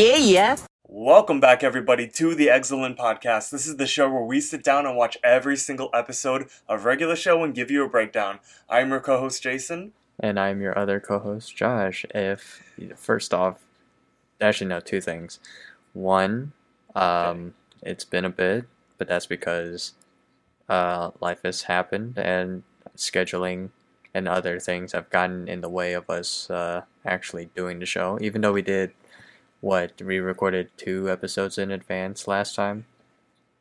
[0.00, 0.56] Yeah, yeah.
[0.88, 3.50] Welcome back, everybody, to the Eggscellent Podcast.
[3.50, 7.14] This is the show where we sit down and watch every single episode of regular
[7.14, 8.38] show and give you a breakdown.
[8.66, 9.92] I'm your co-host Jason.
[10.18, 12.06] And I'm your other co-host Josh.
[12.14, 12.62] If
[12.96, 13.60] first off,
[14.40, 15.38] actually no, two things.
[15.92, 16.52] One,
[16.94, 18.64] um, it's been a bit,
[18.96, 19.92] but that's because
[20.70, 22.62] uh, life has happened and
[22.96, 23.68] scheduling
[24.14, 28.16] and other things have gotten in the way of us uh, actually doing the show.
[28.22, 28.92] Even though we did
[29.60, 32.86] what we recorded two episodes in advance last time.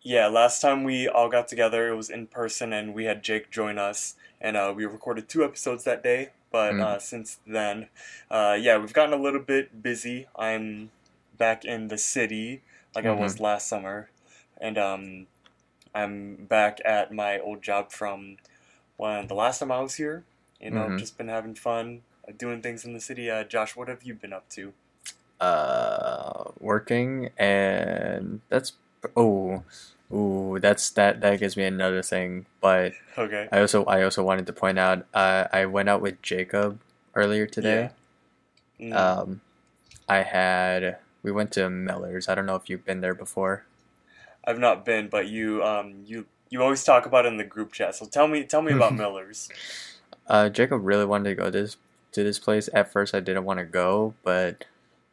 [0.01, 3.49] Yeah, last time we all got together, it was in person, and we had Jake
[3.51, 6.29] join us, and uh, we recorded two episodes that day.
[6.51, 6.81] But Mm.
[6.81, 7.89] uh, since then,
[8.31, 10.27] uh, yeah, we've gotten a little bit busy.
[10.35, 10.91] I'm
[11.37, 12.61] back in the city
[12.95, 14.09] like I was last summer,
[14.59, 15.27] and um,
[15.93, 18.37] I'm back at my old job from
[18.97, 20.25] when the last time I was here.
[20.61, 20.99] You know, Mhm.
[20.99, 23.29] just been having fun, uh, doing things in the city.
[23.29, 24.73] Uh, Josh, what have you been up to?
[25.41, 28.73] Uh working and that's
[29.15, 29.63] oh
[30.13, 33.47] ooh that's that that gives me another thing but Okay.
[33.51, 36.79] i also i also wanted to point out uh, i went out with jacob
[37.15, 37.91] earlier today
[38.81, 38.95] Mm.
[38.95, 39.41] um
[40.07, 43.65] i had we went to miller's i don't know if you've been there before
[44.45, 47.73] I've not been, but you um you you always talk about it in the group
[47.73, 47.93] chat.
[47.95, 49.49] So tell me tell me about Miller's.
[50.27, 51.75] uh jacob really wanted to go this
[52.13, 54.65] to this place at first i didn't want to go but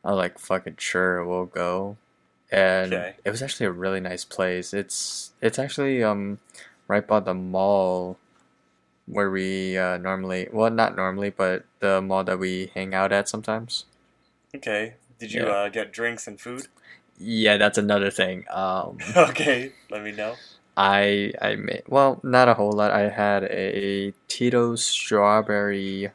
[0.06, 1.96] i was like fucking sure we'll go
[2.50, 3.14] and Okay.
[3.24, 6.38] it was actually a really nice place it's it's actually um
[6.88, 8.16] right by the mall
[9.06, 13.28] where we uh, normally well not normally but the mall that we hang out at
[13.28, 13.84] sometimes
[14.54, 14.94] Okay.
[15.18, 15.52] Did you Yeah.
[15.52, 16.68] uh, get drinks and food?
[17.18, 19.72] yeah that's another thing um okay.
[19.90, 20.34] Let me know.
[20.76, 26.10] i i made well not a whole lot i had a tito's strawberry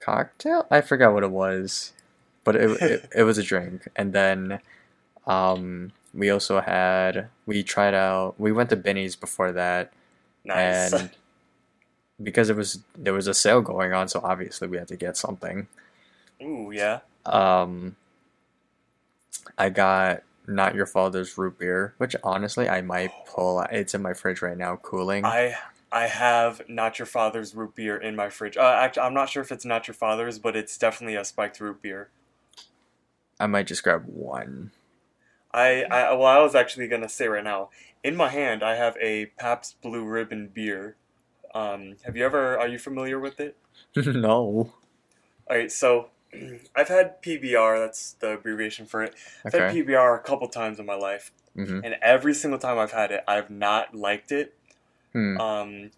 [0.00, 1.92] cocktail i forgot what it was
[2.44, 4.60] but it, it, it was a drink and then
[5.26, 9.92] um we also had we tried out we went to binny's before that
[10.44, 10.92] Nice.
[10.92, 11.10] and
[12.22, 15.16] because it was there was a sale going on so obviously we had to get
[15.16, 15.68] something
[16.42, 17.00] Ooh yeah.
[17.26, 17.96] um
[19.56, 24.12] i got not your father's root beer which honestly i might pull it's in my
[24.12, 25.54] fridge right now cooling I
[25.92, 28.56] I have not your father's root beer in my fridge.
[28.56, 31.60] Uh, actually, I'm not sure if it's not your father's, but it's definitely a spiked
[31.60, 32.08] root beer.
[33.42, 34.70] I might just grab one
[35.54, 37.70] I, I well, I was actually gonna say right now.
[38.02, 40.96] In my hand, I have a Pabst Blue Ribbon beer.
[41.54, 42.58] Um, have you ever?
[42.58, 43.56] Are you familiar with it?
[43.96, 44.72] no All
[45.50, 46.08] right, so
[46.76, 47.84] I've had PBR.
[47.84, 49.14] That's the abbreviation for it.
[49.44, 52.92] I've had PBR a couple times in my life, hmm and every single time I've
[52.92, 54.54] had it, I've not liked it.
[55.12, 55.38] hmm.
[55.38, 55.90] Um,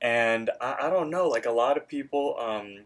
[0.00, 2.84] and I, I don't know, like a lot of people, um,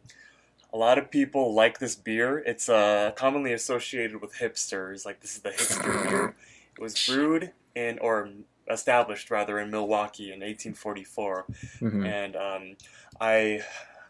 [0.72, 2.38] a lot of people like this beer.
[2.38, 5.04] It's uh, commonly associated with hipsters.
[5.06, 6.34] Like this is the hipster beer.
[6.76, 8.30] It was brewed in, or
[8.70, 11.46] established rather, in Milwaukee in 1844
[11.78, 12.76] hmm and um,
[13.20, 13.62] I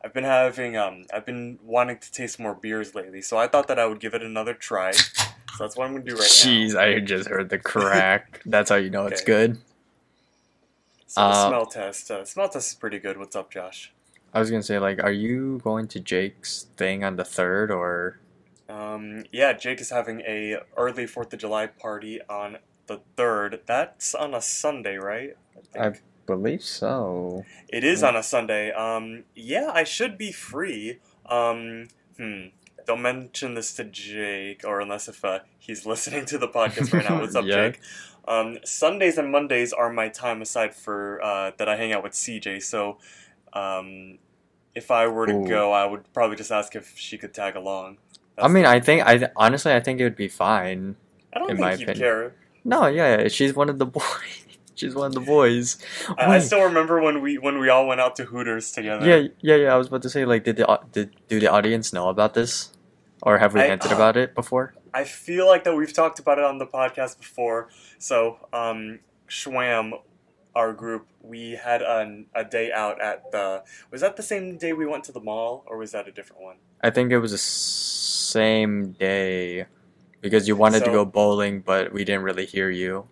[0.05, 3.69] I've been having um, I've been wanting to taste more beers lately, so I thought
[3.69, 4.93] that I would give it another try.
[4.93, 6.27] So that's what I'm gonna do right now.
[6.27, 8.43] Jeez, I just heard the crack.
[8.47, 9.59] That's how you know it's good.
[11.07, 13.17] So Uh, smell test, uh, smell test is pretty good.
[13.17, 13.91] What's up, Josh?
[14.37, 18.21] I was gonna say, like, are you going to Jake's thing on the third, or
[18.69, 23.61] Um, yeah, Jake is having a early Fourth of July party on the third.
[23.65, 25.37] That's on a Sunday, right?
[25.75, 26.03] I think.
[26.27, 27.45] believe so?
[27.69, 28.73] It is on a Sunday.
[28.73, 30.99] Um, yeah, I should be free.
[31.25, 32.49] Um, hmm.
[32.87, 37.09] Don't mention this to Jake, or unless if uh, he's listening to the podcast right
[37.09, 37.21] now.
[37.23, 37.71] What's up, Yeah.
[37.71, 37.81] Jake?
[38.29, 42.13] Um, Sundays and Mondays are my time aside for uh, that I hang out with
[42.13, 42.63] CJ.
[42.63, 42.99] So,
[43.53, 44.19] um,
[44.77, 45.49] if I were to Ooh.
[45.49, 47.99] go, I would probably just ask if she could tag along.
[48.39, 50.97] I mean, I think I honestly, I think it would be fine.
[51.33, 51.97] I don't in think my opinion.
[51.97, 52.35] care.
[52.65, 54.45] No, yeah, yeah, she's one of the boys.
[54.75, 55.79] she's one of the boys.
[56.19, 59.07] I, I still remember when we when we all went out to Hooters together.
[59.09, 59.75] Yeah, yeah, yeah.
[59.75, 62.73] I was about to say, like, did the did do the audience know about this,
[63.23, 64.75] or have we I- hinted about it before?
[64.93, 67.69] I feel like that we've talked about it on the podcast before.
[67.99, 69.93] So, um, Shwwam,
[70.57, 73.63] our group, we had a, a day out at the.
[73.93, 76.43] Was that the same day we went to the mall, or was that a different
[76.43, 76.57] one?
[76.83, 79.67] I think it was the same day
[80.21, 83.09] because you wanted to go bowling, but we didn't really hear you.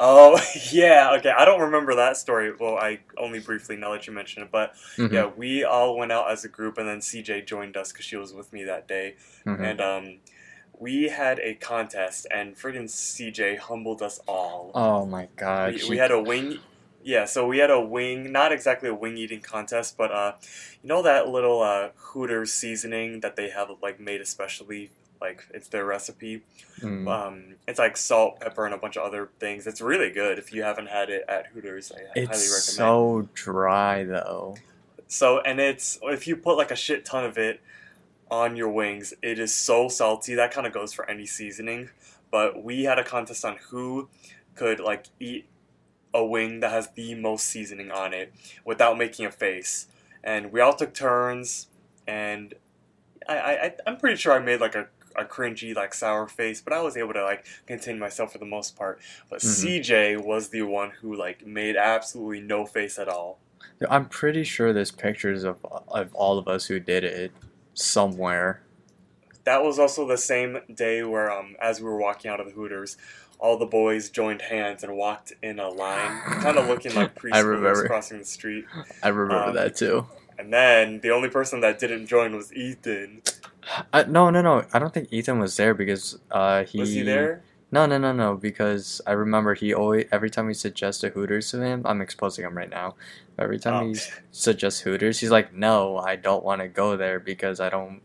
[0.00, 0.40] Oh,
[0.72, 1.14] yeah.
[1.18, 2.52] Okay, I don't remember that story.
[2.58, 6.12] Well, I only briefly now that you mention it, but Mhm, yeah, we all went
[6.12, 8.88] out as a group, and then CJ joined us because she was with me that
[8.88, 9.16] day,
[9.46, 9.60] mhm.
[9.60, 10.18] and um.
[10.80, 14.70] We had a contest, and friggin' CJ humbled us all.
[14.74, 15.74] Oh my god.
[15.74, 16.58] we, we had a wing
[17.04, 20.32] yeah so we had a wing not exactly a wing eating contest but uh
[20.82, 24.90] you know that little uh hooters seasoning that they have like made especially
[25.20, 26.42] Like it's their recipe.
[26.80, 27.08] Mm.
[27.08, 29.66] Um, it's like salt, pepper, and a bunch of other things.
[29.66, 30.38] It's really good.
[30.38, 32.36] If you haven't had it at Hooters, I highly recommend.
[32.36, 34.56] It's so dry though.
[35.08, 37.60] So, and it's if you put like a shit ton of it
[38.30, 40.34] on your wings, it is so salty.
[40.34, 41.90] That kind of goes for any seasoning.
[42.30, 44.08] But we had a contest on who
[44.54, 45.48] could like eat
[46.12, 48.32] a wing that has the most seasoning on it
[48.64, 49.86] without making a face.
[50.22, 51.68] And we all took turns,
[52.06, 52.54] and
[53.28, 56.72] I, I I'm pretty sure I made like a a cringy like sour face, but
[56.72, 59.00] I was able to like contain myself for the most part.
[59.30, 59.80] But Mhm.
[59.80, 63.38] CJ was the one who like made absolutely no face at all.
[63.88, 67.32] I'm pretty sure there's pictures of of all of us who did it
[67.78, 68.62] somewhere.
[69.44, 72.52] That was also the same day where, um, as we were walking out of the
[72.52, 72.96] Hooters,
[73.38, 77.40] all the boys joined hands and walked in a line, kind of looking like I
[77.40, 77.86] preschoolers remember.
[77.86, 78.64] crossing the street.
[79.02, 80.06] I remember Um, that too.
[80.38, 83.22] And then the only person that didn't join was Ethan.
[83.92, 84.64] Uh, no, no, no.
[84.72, 87.42] I don't think Ethan was there because uh, he Was he there?
[87.70, 88.34] No, no, no, no.
[88.36, 92.44] Because I remember he always every time we suggest a Hooters to him, I'm exposing
[92.44, 92.94] him right now.
[93.38, 93.86] Every time Oh.
[93.88, 93.96] he
[94.32, 98.00] suggests Hooters, he's like, "No, I don't want to go there because I don't."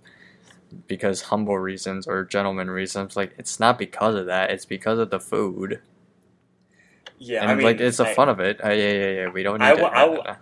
[0.88, 4.50] Because humble reasons or gentleman reasons, like it's not because of that.
[4.50, 5.80] It's because of the food,
[7.20, 8.60] Yeah, and I mean, like it's the I- fun of it.
[8.64, 9.28] Uh, yeah, yeah, yeah.
[9.30, 9.84] We don't need I to.
[9.86, 10.36] I wa-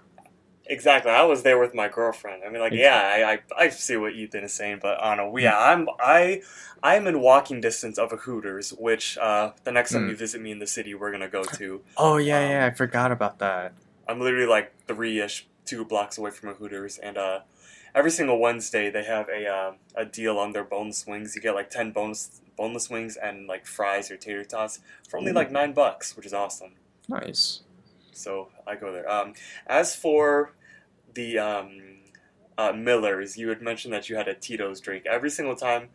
[0.68, 1.12] Exactly.
[1.12, 2.44] I was there with my girlfriend.
[2.46, 5.32] I mean, like, yeah, I, I, I see what Ethan is saying, but I don't
[5.32, 5.38] know.
[5.38, 6.42] Yeah, I'm I
[6.84, 10.10] I'm in walking distance of a Hooters, which uh, the next time Mm.
[10.10, 11.82] you visit me in the city, we're gonna go to.
[11.98, 12.66] oh yeah, um, yeah.
[12.66, 13.74] I forgot about that.
[14.08, 17.40] I'm literally like three ish, two blocks away from a Hooters, and uh,
[17.94, 21.36] every single Wednesday they have a uh, a deal on their boneless wings.
[21.36, 24.80] You get like ten boneless boneless wings and like fries or tater tots
[25.10, 26.74] for only like nine bucks, which is awesome.
[27.10, 27.62] Nice.
[28.12, 29.10] So I go there.
[29.12, 29.34] Um,
[29.68, 30.54] as for
[31.14, 31.98] the um,
[32.58, 35.06] uh, Millers, you had mentioned that you had a Tito's drink.
[35.06, 35.90] Every single time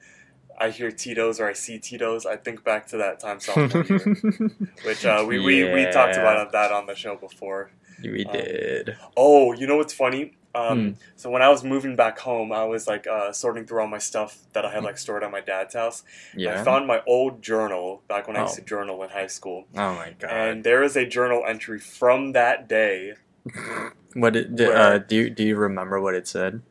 [0.58, 3.98] I hear Tito's or I see Tito's, I think back to that time sophomore year,
[4.84, 7.70] which uh, we, we, we talked about that on the show before.
[8.02, 8.96] we um, did.
[9.16, 10.36] Oh, you know what's funny?
[10.56, 10.90] Um, Hmm.
[11.16, 13.98] So when I was moving back home, I was like uh, sorting through all my
[13.98, 16.02] stuff that I had like stored at my dad's house.
[16.34, 16.60] Yeah.
[16.60, 18.62] I found my old journal back when I used Oh.
[18.62, 20.30] to journal in high school, oh my god.
[20.30, 23.14] and there is a journal entry from that day.
[24.14, 26.62] What did, Where- uh, do you do you remember what it said?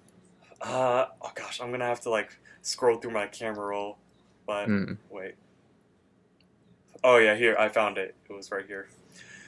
[0.61, 3.97] Uh, oh gosh, I'm gonna have to like scroll through my camera roll,
[4.47, 4.97] but Mm.
[5.11, 5.35] wait.
[7.03, 8.15] Oh yeah, here I found it.
[8.27, 8.87] It was right here.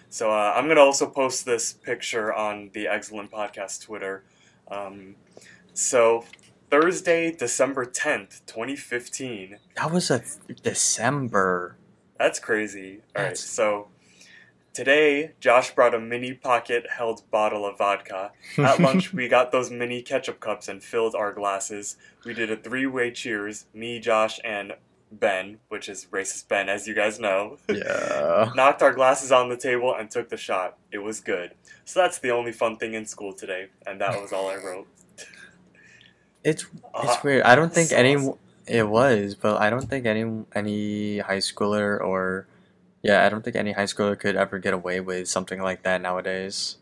[0.09, 4.23] So uh, I'm gonna also post this picture on the Eggscellent Podcast Twitter.
[4.69, 5.15] Um,
[5.73, 6.23] so
[6.69, 9.57] Thursday, December 10th, 2015.
[9.75, 10.21] That was a
[10.63, 11.77] December.
[12.17, 13.01] That's crazy.
[13.15, 13.89] All right, That's- so
[14.73, 18.31] today Josh brought a mini pocket-held bottle of vodka.
[18.57, 21.97] At lunch, we got those mini ketchup cups and filled our glasses.
[22.25, 23.65] We did a three-way cheers.
[23.73, 24.73] Me, Josh, and
[25.11, 27.57] Ben, which is racist Ben, as you guys know.
[27.69, 28.51] yeah.
[28.55, 30.77] Knocked our glasses on the table and took the shot.
[30.91, 31.51] It was good.
[31.85, 34.87] So that's the only fun thing in school today, and that was all I wrote.
[36.43, 37.43] It's Uh, it's weird.
[37.43, 38.37] I don't think so any awesome.
[38.67, 42.47] it was, but I don't think any any high schooler or
[43.01, 45.99] yeah, I don't think any high schooler could ever get away with something like that
[46.01, 46.77] nowadays.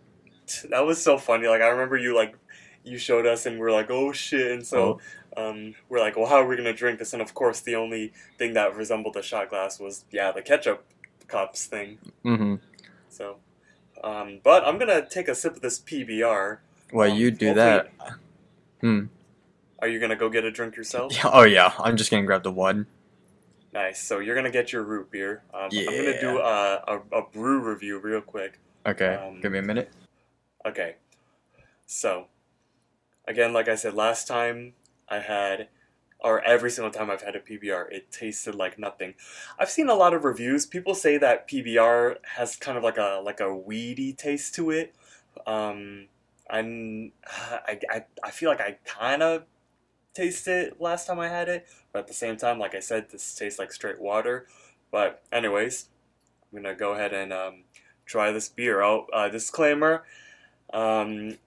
[0.69, 1.47] that was so funny.
[1.47, 2.37] Like I remember you like
[2.83, 4.99] you showed us and we're like, oh shit, and so
[5.37, 7.13] um, we're like, well, how are we gonna drink this?
[7.13, 10.85] And of course, the only thing that resembled a shot glass was yeah, the ketchup
[11.27, 11.97] cups thing.
[12.23, 12.55] Mm-hmm.
[13.09, 13.37] So,
[14.03, 16.59] um, but I'm gonna take a sip of this PBR.
[16.93, 17.91] Well, Um, you do that.
[18.81, 19.05] Hmm.
[19.79, 21.13] Are you gonna go get a drink yourself?
[21.15, 22.87] Yeah, oh yeah, I'm just gonna grab the one.
[23.73, 24.01] Nice.
[24.01, 25.43] So you're gonna get your root beer.
[25.53, 28.59] Um, I'm gonna do a, a, a brew review real quick.
[28.85, 29.91] Okay, Um, give me a minute.
[30.65, 30.95] Okay.
[31.87, 32.27] So,
[33.27, 34.73] again, like I said last time,
[35.09, 35.67] I had,
[36.19, 39.15] or every single time I've had a PBR, it tasted like nothing.
[39.59, 40.65] I've seen a lot of reviews.
[40.65, 44.95] People say that PBR has kind of like a like a weedy taste to it.
[45.45, 46.07] Um,
[46.49, 49.43] I'm, I, I, I feel like I kind of
[50.13, 53.09] tasted it last time I had it, but at the same time, like I said,
[53.11, 54.47] this tastes like straight water.
[54.91, 55.89] But anyways,
[56.51, 57.63] I'm gonna go ahead and um,
[58.05, 58.81] try this beer.
[58.81, 60.03] Oh, uh, disclaimer.
[60.73, 61.37] Um,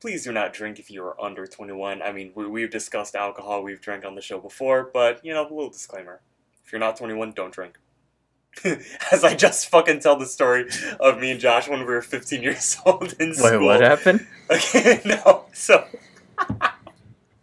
[0.00, 2.02] please do not drink if you are under 21.
[2.02, 5.42] I mean, we, we've discussed alcohol, we've drank on the show before, but, you know,
[5.42, 6.20] a little disclaimer.
[6.64, 7.78] If you're not 21, don't drink.
[9.12, 10.66] As I just fucking tell the story
[11.00, 13.50] of me and Josh when we were 15 years old in school.
[13.58, 14.26] Wait, what happened?
[14.50, 15.84] Okay, no, so.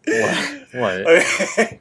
[0.07, 0.65] What?
[0.73, 1.07] What?
[1.07, 1.79] Okay.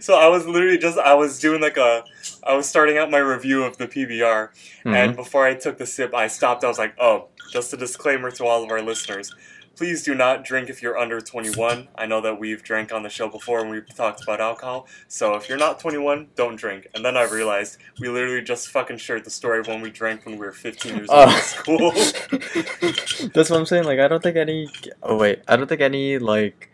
[0.00, 2.04] so I was literally just, I was doing like a,
[2.44, 4.50] I was starting out my review of the PBR,
[4.84, 4.94] Mhm.
[4.94, 6.64] and before I took the sip, I stopped.
[6.64, 9.34] I was like, "Oh, just a disclaimer to all of our listeners:
[9.76, 11.88] please do not drink if you're under 21.
[11.94, 14.86] I know that we've drank on the show before and we've talked about alcohol.
[15.08, 16.86] So if you're not 21, don't drink.
[16.94, 20.26] And then I realized we literally just fucking shared the story of when we drank
[20.26, 21.40] when we were 15 years old in uh.
[21.40, 21.90] school.
[23.32, 23.84] That's what I'm saying.
[23.84, 24.68] Like, I don't think any.
[25.02, 26.70] Oh wait, I don't think any like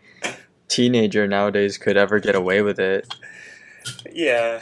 [0.67, 3.13] teenager nowadays could ever get away with it.
[4.11, 4.61] yeah.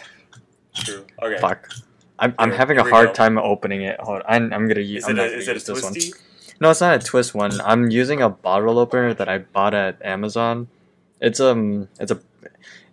[0.75, 1.05] True.
[1.21, 1.39] Okay.
[1.39, 1.71] Fuck.
[2.19, 3.13] I'm, I'm having a hard go.
[3.13, 3.99] time opening it.
[3.99, 5.03] Hold, I'm, I'm gonna use.
[5.03, 5.93] Is it a, is it a use this one.
[6.59, 7.59] No, it's not a twist one.
[7.61, 10.67] I'm using a bottle opener that I bought at Amazon.
[11.19, 12.19] It's um, it's a,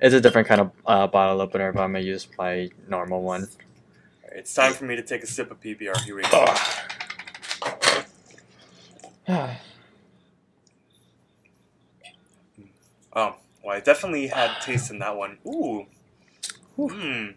[0.00, 3.48] it's a different kind of uh, bottle opener, but I'm gonna use my normal one.
[4.32, 6.00] It's time for me to take a sip of PBR.
[6.02, 6.46] Here we go.
[13.14, 15.36] Oh, well, I definitely had taste in that one.
[15.46, 15.86] Ooh.
[16.76, 17.32] Hmm.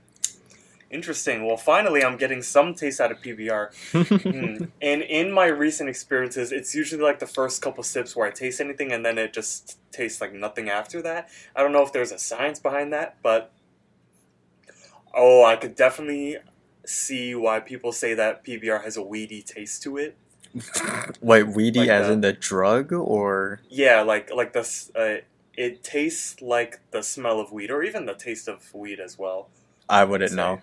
[0.92, 1.46] Interesting.
[1.46, 3.70] Well, finally, I'm getting some taste out of PBR.
[4.25, 4.65] Hmm.
[4.82, 8.62] And in my recent experiences, it's usually like the first couple sips where I taste
[8.62, 11.30] anything, and then it just tastes like nothing after that.
[11.56, 13.51] I don't know if there's a science behind that, but
[15.13, 16.38] oh, I could definitely
[16.86, 20.18] see why people say that PBR has a weedy taste to it.
[21.22, 24.92] Wait, weedy Like as the- in the drug, or Yeah, like like this.
[24.96, 25.18] Uh,
[25.58, 29.50] it tastes like the smell of weed, or even the taste of weed as well.
[29.89, 30.36] I wouldn't Say.
[30.38, 30.62] know.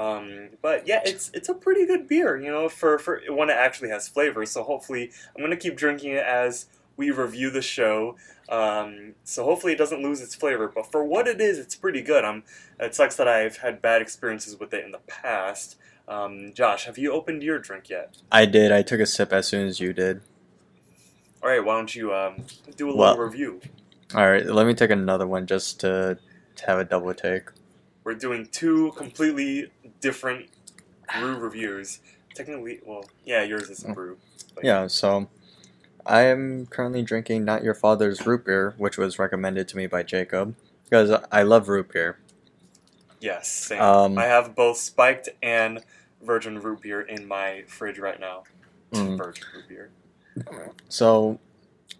[0.00, 3.56] Um, but yeah, it's it's a pretty good beer, you know, for for when it
[3.56, 4.46] actually has flavor.
[4.46, 6.66] So hopefully, I'm gonna keep drinking it as
[6.96, 8.16] we review the show.
[8.48, 10.68] Um, so hopefully, it doesn't lose its flavor.
[10.74, 12.24] But for what it is, it's pretty good.
[12.24, 12.44] Um,
[12.78, 15.76] it sucks that I've had bad experiences with it in the past.
[16.08, 18.16] Um, Josh, have you opened your drink yet?
[18.32, 18.72] I did.
[18.72, 20.22] I took a sip as soon as you did.
[21.42, 22.44] All right, why don't you um,
[22.76, 23.60] do a little Well- review?
[24.14, 26.18] All right, let me take another one just to,
[26.56, 27.44] to have a double take.
[28.02, 30.48] We're doing two completely different
[31.18, 32.00] brew reviews.
[32.34, 34.16] Technically, well, yeah, yours is a brew.
[34.54, 35.28] but- Yeah, so
[36.06, 40.02] I am currently drinking Not Your Father's root beer, which was recommended to me by
[40.02, 40.54] Jacob
[40.84, 42.18] because I love root beer.
[43.20, 43.80] Yes, same.
[43.82, 45.80] Um, I have both spiked and
[46.22, 48.44] virgin root beer in my fridge right now.
[48.92, 49.18] Mm.
[49.18, 49.90] Virgin root beer.
[50.88, 51.38] So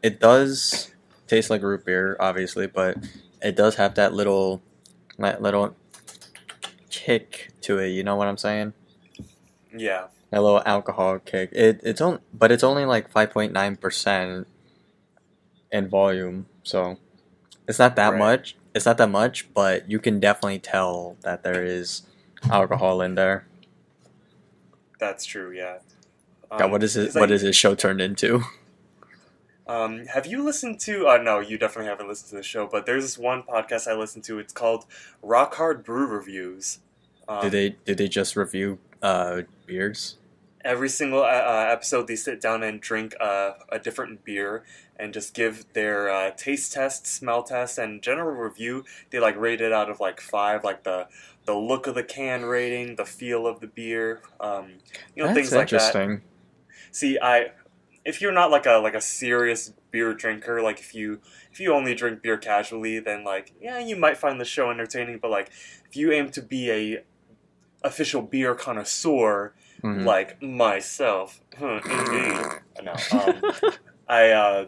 [0.02, 0.90] it does
[1.26, 2.96] taste like root beer, obviously, but
[3.42, 4.62] it does have that little,
[5.18, 5.76] that little
[6.90, 7.88] kick to it.
[7.88, 8.72] You know what I'm saying?
[9.76, 11.50] Yeah, A little alcohol kick.
[11.52, 14.46] It it's on, but it's only like five point nine percent
[15.70, 16.98] in volume, so
[17.68, 18.18] it's not that Right.
[18.18, 18.56] much.
[18.74, 22.02] It's not that much, but you can definitely tell that there is
[22.50, 23.46] alcohol in there.
[24.98, 25.50] that's true.
[25.50, 25.78] Yeah.
[26.58, 27.06] God, what is um, it?
[27.06, 28.42] 'cause What I- is this show turned into?
[29.66, 31.06] Um, have you listened to?
[31.06, 32.66] Uh, no, you definitely haven't listened to the show.
[32.66, 34.38] But there's this one podcast I listen to.
[34.38, 34.86] It's called
[35.22, 36.80] Rock Hard Brew Reviews.
[37.28, 40.16] Um, Did they did they just review uh beers?
[40.64, 44.62] every single uh, uh, episode they sit down and drink uh, a different beer
[44.98, 49.60] and just give their uh, taste test smell test and general review they like rate
[49.60, 51.06] it out of like five like the
[51.46, 54.72] the look of the can rating the feel of the beer um,
[55.14, 56.20] you know That's things like that interesting.
[56.92, 57.52] see i
[58.04, 61.20] if you're not like a like a serious beer drinker like if you
[61.52, 65.18] if you only drink beer casually then like yeah you might find the show entertaining
[65.20, 65.50] but like
[65.88, 67.02] if you aim to be a
[67.82, 69.52] official beer connoisseur
[69.82, 70.04] Mhm.
[70.04, 71.40] like myself.
[71.58, 72.46] Indeed.
[72.82, 73.40] no, um,
[74.08, 74.66] I uh,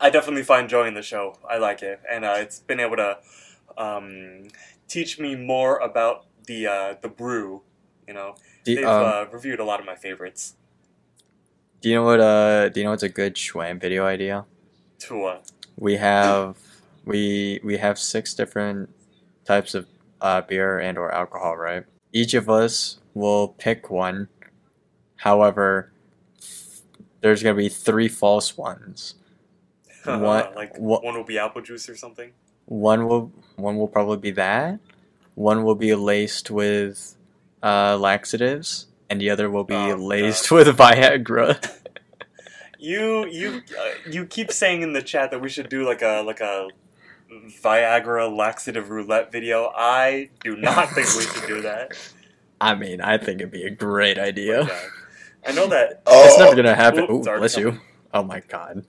[0.00, 1.36] I definitely find joy in the show.
[1.46, 3.18] I like it, and uh, it's been able to
[3.76, 4.44] um,
[4.88, 7.60] teach me more about the uh, the brew.
[8.06, 10.54] You know, do, they've um, uh, reviewed a lot of my favorites.
[11.80, 14.44] Do you know what uh do you know what's a good Shwwam video idea?
[15.00, 15.38] To uh,
[15.76, 16.56] We have
[17.04, 18.90] we we have six different
[19.44, 19.86] types of
[20.20, 21.84] uh, beer and or alcohol, right?
[22.12, 24.28] Each of us will pick one.
[25.18, 25.92] However,
[27.20, 29.14] there's gonna be three false ones.
[30.04, 32.32] What- like what- one will be apple juice or something.
[32.66, 34.80] One will one will probably be that.
[35.34, 37.14] One will be laced with
[37.62, 41.74] uh, laxatives, and the other will be Oh, laced with Viagra.
[42.78, 46.22] You you uh, you keep saying in the chat that we should do like a
[46.24, 46.68] like a
[47.30, 49.72] Viagra laxative roulette video.
[49.76, 51.98] I do not think we should do that.
[52.60, 54.64] I mean, I think it'd be a great idea.
[54.64, 54.80] Yeah.
[55.46, 56.02] I know that.
[56.06, 57.04] It's never gonna happen.
[57.04, 57.80] Oops, Ooh, sorry, bless you.
[58.14, 58.84] Oh my god.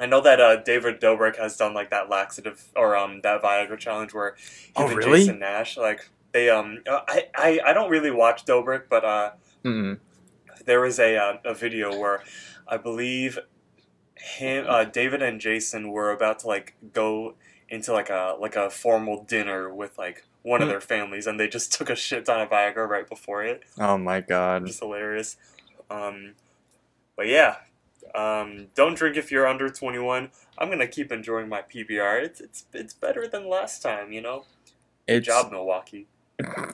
[0.00, 3.78] I know that uh, David Dobrik has done like that laxative or um that Viagra
[3.78, 4.36] challenge where
[4.74, 5.20] Oh, and really?
[5.20, 9.30] Jason Nash like they um I, I I don't really watch Dobrik but uh
[9.64, 9.98] Mm-mm.
[10.64, 12.22] there was a uh, a video where
[12.66, 13.38] I believe
[14.16, 17.34] him uh, David and Jason were about to like go
[17.68, 20.72] into like a like a formal dinner with like one of Hmm.
[20.72, 23.62] their families and they just took a shit ton of Viagra right before it.
[23.78, 24.66] Oh my god.
[24.66, 25.36] Just hilarious.
[25.90, 26.34] Um,
[27.16, 27.56] but yeah,
[28.14, 30.30] Um, don't drink if you're under 21.
[30.58, 32.22] I'm gonna keep enjoying my PBR.
[32.22, 34.44] It's it's it's better than last time, you know.
[35.08, 36.06] Good It's job, Milwaukee.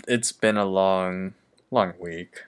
[0.08, 1.34] It's been a long
[1.70, 2.42] long week.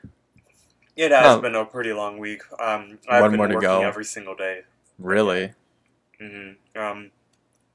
[0.97, 1.41] It has Oh.
[1.41, 2.43] been a pretty long week.
[2.61, 3.83] Um, I've One been more to working go.
[3.83, 4.63] every single day.
[4.99, 5.53] Really.
[6.21, 7.11] hmm Um,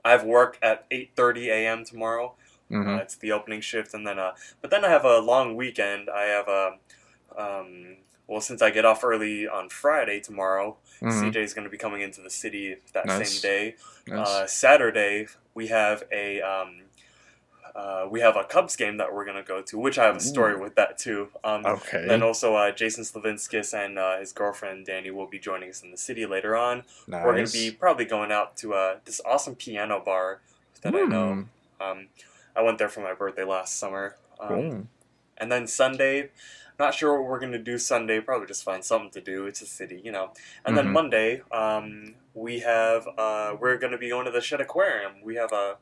[0.06, 1.86] I have work at 8:30 a.m.
[1.86, 2.36] tomorrow.
[2.70, 5.56] hmm Uh, it's the opening shift, and then uh, but then I have a long
[5.56, 6.10] weekend.
[6.10, 6.77] I have a
[7.38, 11.72] um, well, since I get off early on Friday tomorrow, hmm CJ is going to
[11.72, 13.32] be coming into the city that Nice.
[13.32, 13.75] same day.
[14.08, 14.20] Nice.
[14.20, 16.85] Uh, Saturday we have a um,
[17.75, 20.15] uh, we have a Cubs game that we're going to go to, which I have
[20.15, 20.62] a story Ooh.
[20.62, 21.27] with that too.
[21.44, 22.05] Um, okay.
[22.08, 25.91] Then also uh, Jason Slavinskis and uh, his girlfriend Danny will be joining us in
[25.91, 26.84] the city later on.
[27.05, 27.25] nice.
[27.25, 30.39] We're going to be probably going out to uh, this awesome piano bar
[30.82, 31.46] that I know.
[31.82, 32.08] Mm, Um,
[32.55, 34.15] I went there for my birthday last summer.
[34.39, 34.88] Um, cool.
[35.38, 36.29] And then Sunday,
[36.79, 38.20] not sure what we're gonna do Sunday.
[38.20, 39.46] Probably just find something to do.
[39.48, 40.32] It's a city, you know.
[40.65, 40.91] And then Mhm.
[40.91, 45.13] Monday, um, we have uh, we're gonna be going to the Shedd Aquarium.
[45.24, 45.77] We have a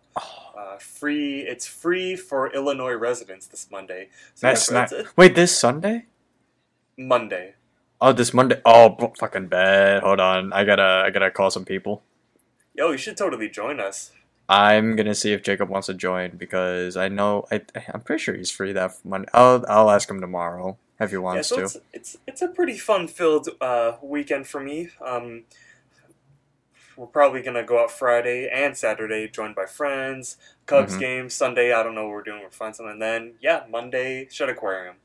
[0.57, 1.41] uh, free.
[1.41, 4.09] It's free for Illinois residents this Monday.
[4.35, 4.91] So that's yeah, not.
[4.91, 6.05] it's- it's Wait, this Sunday?
[6.97, 7.55] Monday.
[7.99, 8.61] Oh, this Monday.
[8.65, 10.03] Oh, b- fucking bad.
[10.03, 10.51] Hold on.
[10.53, 11.03] I gotta.
[11.05, 12.03] I gotta call some people.
[12.75, 14.11] Yo, you should totally join us.
[14.49, 17.61] I'm gonna see if Jacob wants to join because I know I.
[17.93, 19.29] I'm pretty sure he's free that Monday.
[19.33, 19.65] I'll.
[19.67, 21.61] I'll ask him tomorrow if he Yeah, wants so to.
[21.61, 24.89] it's it's it's a pretty fun filled uh, weekend for me.
[25.05, 25.43] Um,
[26.97, 30.37] we're probably gonna go out Friday and Saturday, joined by friends.
[30.67, 30.99] Cubs Mhm.
[30.99, 31.73] game Sunday.
[31.73, 32.41] I don't know what we're doing.
[32.41, 32.93] We'll find something.
[32.93, 34.97] And then yeah, Monday Shedd Aquarium.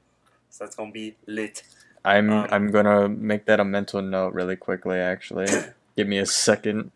[0.51, 1.63] So that's gonna be lit.
[2.05, 2.31] I'm.
[2.33, 4.99] um, I'm gonna make that a mental note really quickly.
[4.99, 5.47] Actually,
[5.97, 6.93] give me a second.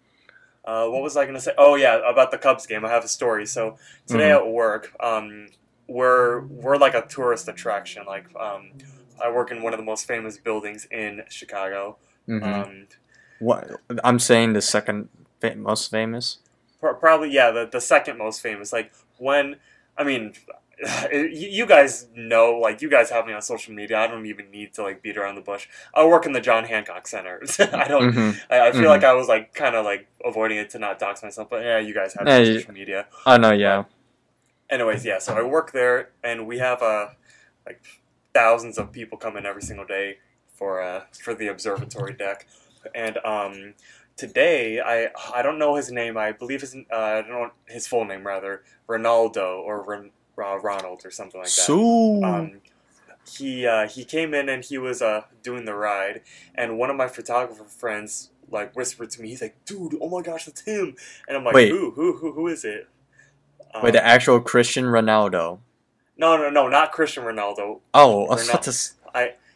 [0.64, 1.52] Uh, what was I gonna say?
[1.58, 2.84] Oh yeah, about the Cubs game.
[2.84, 3.46] I have a story.
[3.46, 4.36] So today Mhm.
[4.36, 5.48] at work, um,
[5.88, 8.04] we're we're like a tourist attraction.
[8.06, 8.72] Like um,
[9.22, 11.96] I work in one of the most famous buildings in Chicago.
[12.26, 12.86] hmm Um,
[13.40, 13.68] what?
[14.04, 15.08] I'm saying the second
[15.40, 16.38] fa- most famous.
[16.80, 18.72] Pro- Probably, yeah, the, the second most famous.
[18.72, 19.56] Like, when,
[19.98, 20.34] I mean,
[21.12, 23.98] you guys know, like, you guys have me on social media.
[23.98, 25.68] I don't even need to, like, beat around the bush.
[25.94, 27.42] I work in the John Hancock Center.
[27.72, 28.86] I don't, hmm I, I feel Mhm.
[28.88, 31.78] like I was, like, kind of, like, avoiding it to not dox myself, but yeah,
[31.78, 33.06] you guys have you- social media.
[33.26, 33.84] Oh no, yeah.
[34.70, 37.08] Anyways, yeah, so I work there, and we have, uh,
[37.66, 37.82] like,
[38.34, 40.18] thousands of people come in every single day
[40.54, 42.46] for, uh, for the observatory deck.
[42.94, 43.74] And, um,
[44.14, 46.18] today I I don't know his name.
[46.18, 49.82] I believe his uh, I don't know his full name rather Ronaldo or
[50.44, 51.50] uh, Ronald or something like that.
[51.50, 52.22] So.
[52.24, 52.60] Um,
[53.38, 56.22] he uh, he came in and he was uh, doing the ride,
[56.56, 59.28] and one of my photographer friends like whispered to me.
[59.28, 60.96] He's like, "Dude, oh my gosh, that's him!"
[61.28, 61.68] And I'm like, Wait.
[61.70, 61.92] "Who?
[61.92, 62.16] Who?
[62.16, 62.32] Who?
[62.32, 62.88] Who is it?"
[63.74, 65.60] Um, Wait, the actual Christian Ronaldo.
[66.16, 67.80] no, no, no, not Christian Ronaldo.
[67.94, 68.70] Oh, I was about to.
[68.70, 68.94] s-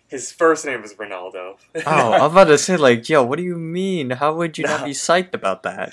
[0.08, 1.56] His first name is Ronaldo.
[1.74, 1.80] Oh,
[2.12, 4.10] I was about to say like, yo, what do you mean?
[4.10, 5.92] How would you not be psyched about that?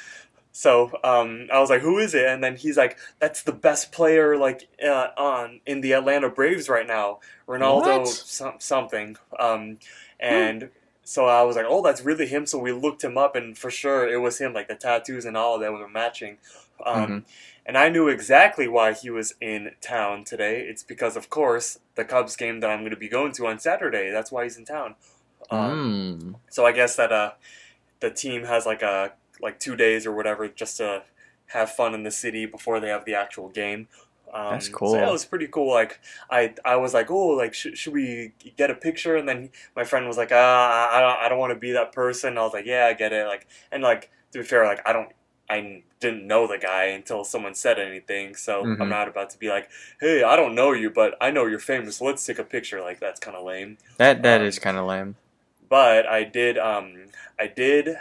[0.55, 3.91] So um, I was like, "Who is it?" And then he's like, "That's the best
[3.91, 9.79] player like uh, on in the Atlanta Braves right now, Ronaldo some, something." Um,
[10.19, 10.69] and
[11.03, 13.71] so I was like, "Oh, that's really him." So we looked him up, and for
[13.71, 14.53] sure it was him.
[14.53, 16.37] Like the tattoos and all that were matching.
[16.85, 17.25] Um, Mhm.
[17.65, 20.61] And I knew exactly why he was in town today.
[20.67, 23.59] It's because, of course, the Cubs game that I'm going to be going to on
[23.59, 24.11] Saturday.
[24.11, 24.95] That's why he's in town.
[25.49, 26.35] Um, Mm.
[26.49, 27.33] so I guess that uh,
[28.01, 31.03] the team has like a like two days or whatever just to
[31.47, 33.87] have fun in the city before they have the actual game.
[34.33, 34.97] Um, That's So cool.
[34.97, 35.71] yeah, it was pretty cool.
[35.71, 35.99] Like
[36.31, 39.15] I, I was like, oh, like sh- should we get a picture?
[39.15, 41.91] And then my friend was like, ah, I don't, I don't want to be that
[41.91, 42.37] person.
[42.37, 43.27] I was like, yeah, I get it.
[43.27, 45.09] Like, and like to be fair, like I don't,
[45.49, 48.35] I didn't know the guy until someone said anything.
[48.35, 48.79] So Mhm.
[48.79, 49.69] I'm not about to be like,
[49.99, 52.01] hey, I don't know you, but I know you're famous.
[52.01, 52.81] Let's take a picture.
[52.81, 55.15] Like that's kind of lame That that Um, is kind of lame.
[55.69, 57.07] but I did um
[57.39, 57.97] I did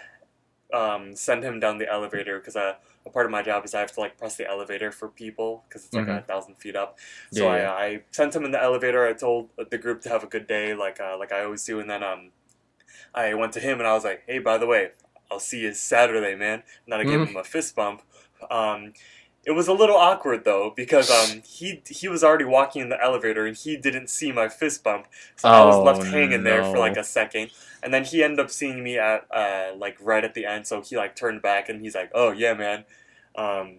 [0.72, 2.74] um send him down the elevator because uh,
[3.06, 5.64] a part of my job is I have to like press the elevator for people
[5.68, 6.98] because it's like a thousand feet up.
[7.30, 7.56] So Mm-hmm.
[7.56, 9.06] Yeah, I, I sent him in the elevator.
[9.06, 11.80] I told the group to have a good day, like uh, like I always do,
[11.80, 12.30] and then um
[13.14, 14.90] I went to him and I was like, hey, by the way,
[15.30, 16.62] I'll see you Saturday, man.
[16.84, 17.26] And then I gave Mhm.
[17.26, 18.02] him a fist bump.
[18.50, 18.92] Um,
[19.44, 23.02] it was a little awkward though because um he he was already walking in the
[23.02, 26.62] elevator and he didn't see my fist bump, so I was Oh, left hanging there
[26.62, 27.50] for like a second,
[27.82, 30.80] and then he ended up seeing me at uh like right at the end, so
[30.82, 32.84] he like turned back and he's like, oh yeah, man.
[33.36, 33.78] Um,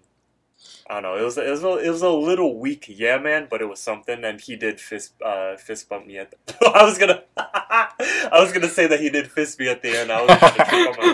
[0.89, 1.17] I don't know.
[1.17, 3.79] It was it was a, it was a little weak, yeah, man, but it was
[3.79, 6.31] something, and he did fist uh fist bump me at.
[6.47, 9.97] The, I was gonna I was gonna say that he did fist me at the
[9.97, 10.11] end.
[10.11, 10.69] I was trip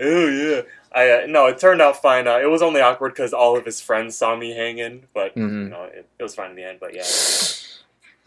[0.00, 0.62] Oh yeah.
[0.94, 2.26] I uh, no, it turned out fine.
[2.26, 5.64] Uh, it was only awkward because all of his friends saw me hanging, but Mhm.
[5.64, 6.78] you know, it, it was fine in the end.
[6.80, 7.02] But yeah,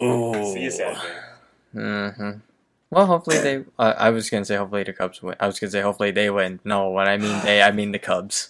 [0.01, 0.53] Ooh.
[0.53, 1.19] See you Saturday.
[1.73, 2.31] hmm
[2.89, 3.63] Well, hopefully they.
[3.77, 5.35] Uh, I was gonna say hopefully the Cubs win.
[5.39, 6.59] I was gonna say hopefully they win.
[6.63, 8.49] No, when I mean they, I mean the Cubs.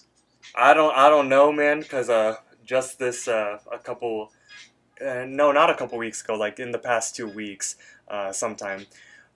[0.54, 4.32] I don't I don't know, man, because uh, just this uh, a couple,
[5.04, 7.76] uh, no, not a couple weeks ago, like in the past two weeks,
[8.08, 8.86] uh, sometime,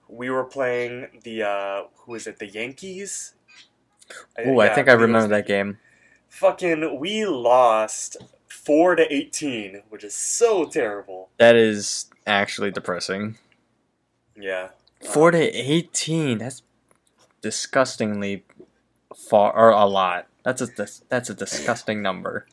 [0.09, 3.35] we were playing the uh, who is it, the Yankees?
[4.39, 5.79] Uh, Ooh, I think I believe it was remember that game.
[6.29, 11.31] Fucking, we lost four to eighteen, which is so terrible.
[11.39, 13.39] That is actually depressing.
[14.37, 14.69] Yeah.
[15.03, 16.39] Four to eighteen.
[16.39, 16.63] That's
[17.41, 18.45] disgustingly
[19.17, 20.27] far or a lot.
[20.45, 20.69] That's a
[21.09, 22.47] that's a disgusting number.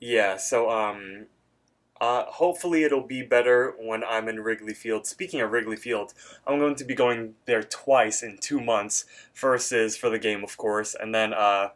[0.00, 1.26] Yeah, so um
[2.00, 5.06] uh hopefully it'll be better when I'm in Wrigley Field.
[5.06, 6.14] Speaking of Wrigley Field,
[6.46, 9.04] I'm going to be going there twice in 2 months.
[9.34, 11.70] First is for the game of course, and then uh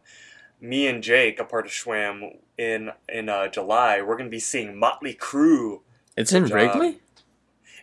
[0.60, 4.40] me and Jake, a part of Shwwam in in uh, July, we're going to be
[4.40, 5.80] seeing Motley Crue.
[6.16, 6.56] It's in job.
[6.56, 7.00] Wrigley.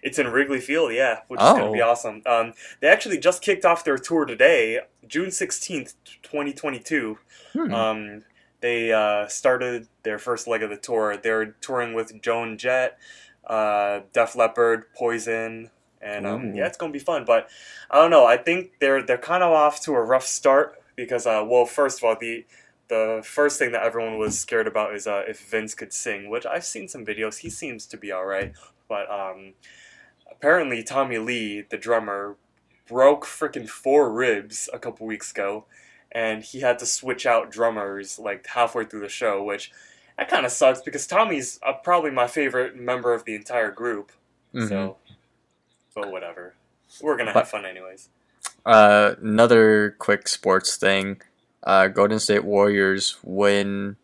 [0.02, 1.90] It's in Wrigley Field, yeah, which is going to be Oh.
[1.92, 2.24] awesome.
[2.26, 7.20] Um they actually just kicked off their tour today, June 16th, 2022.
[7.54, 7.74] Hmm.
[7.74, 8.24] Um,
[8.62, 11.18] they uh, started their first leg of the tour.
[11.18, 12.98] They're touring with Joan Jett,
[13.46, 15.72] uh, Def Leppard, Poison,
[16.02, 17.26] and um, yeah, it's gonna be fun.
[17.26, 17.50] But
[17.90, 18.26] I don't know.
[18.26, 22.00] I think they're they're kind of off to a rough start because, uh, well, first
[22.00, 22.46] of all, the
[22.88, 26.46] the first thing that everyone was scared about is uh, if Vince could sing, which
[26.46, 27.40] I've seen some videos.
[27.40, 28.54] He seems to be all right,
[28.88, 29.54] but um,
[30.30, 32.36] apparently Tommy Lee, the drummer,
[32.88, 35.66] broke freaking four ribs a couple weeks ago
[36.12, 39.72] and he had to switch out drummers like halfway through the show, which
[40.18, 44.12] that kind of sucks because Tommy's uh, probably my favorite member of the entire group.
[44.54, 44.70] Mhm.
[44.70, 44.98] So,
[45.96, 46.54] but whatever,
[47.02, 48.10] we're gonna have fun anyways.
[48.66, 51.22] Uh, another quick sports thing.
[51.64, 53.96] Uh, Golden State Warriors win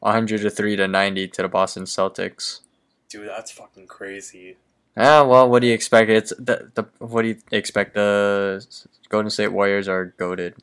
[0.00, 2.60] 100 to 3 to 90 to the Boston Celtics.
[3.08, 4.56] Dude, that's fucking crazy.
[4.96, 6.10] Ah, well, what do you expect?
[6.10, 7.94] It's the, the what do you expect?
[7.94, 8.66] The
[9.08, 10.56] Golden State Warriors are goaded.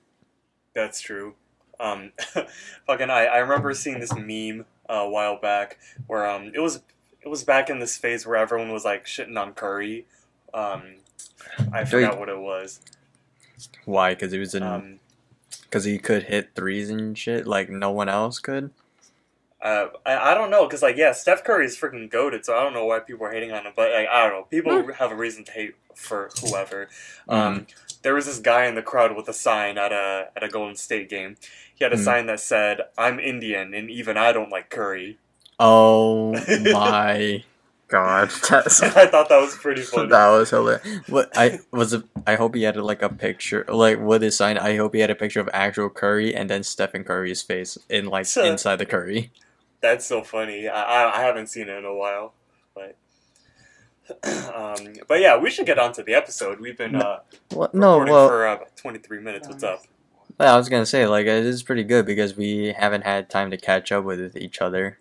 [0.74, 1.36] That's true.
[1.80, 2.12] Um,
[2.88, 5.78] fucking, I, I remember seeing this meme uh, a while back
[6.08, 6.82] where um it was
[7.22, 10.06] it was back in this phase where everyone was like shitting on Curry.
[10.54, 10.96] Um,
[11.72, 12.82] I forgot what it was.
[13.86, 14.14] Why?
[14.14, 14.64] Because he was in.
[14.64, 15.00] Um,
[15.64, 18.72] Because he could hit threes and shit like no one else could.
[19.62, 22.64] Uh, I, I don't know because like yeah, Steph Curry is freaking goaded, so I
[22.64, 23.74] don't know why people are hating on him.
[23.76, 26.88] But like, I don't know, people have a reason to hate for whoever.
[27.28, 27.68] Um,
[28.02, 30.76] there was this guy in the crowd with a sign at a at a Golden
[30.76, 31.36] State game.
[31.76, 32.04] He had a Mhm.
[32.04, 35.18] sign that said, "I'm Indian, and even I don't like curry."
[35.60, 36.32] Oh
[36.72, 37.44] my
[37.90, 38.62] god, I
[39.08, 40.10] thought that was pretty funny.
[40.10, 40.86] that was hilarious.
[41.08, 44.58] What I was it, I hope he had like a picture like with his sign.
[44.58, 48.06] I hope he had a picture of actual Curry and then Stephen Curry's face in
[48.08, 49.32] like So- inside the Curry.
[49.82, 50.68] That's so funny.
[50.68, 52.34] I, I I haven't seen it in a while.
[54.60, 56.60] Um, but yeah, we should get on to the episode.
[56.60, 57.20] We've been uh,
[57.54, 59.48] Well, no, well, for uh, 23 minutes.
[59.48, 59.84] What's up?
[60.40, 63.58] I was gonna say like it is pretty good because we haven't had time to
[63.58, 65.00] catch up with each other.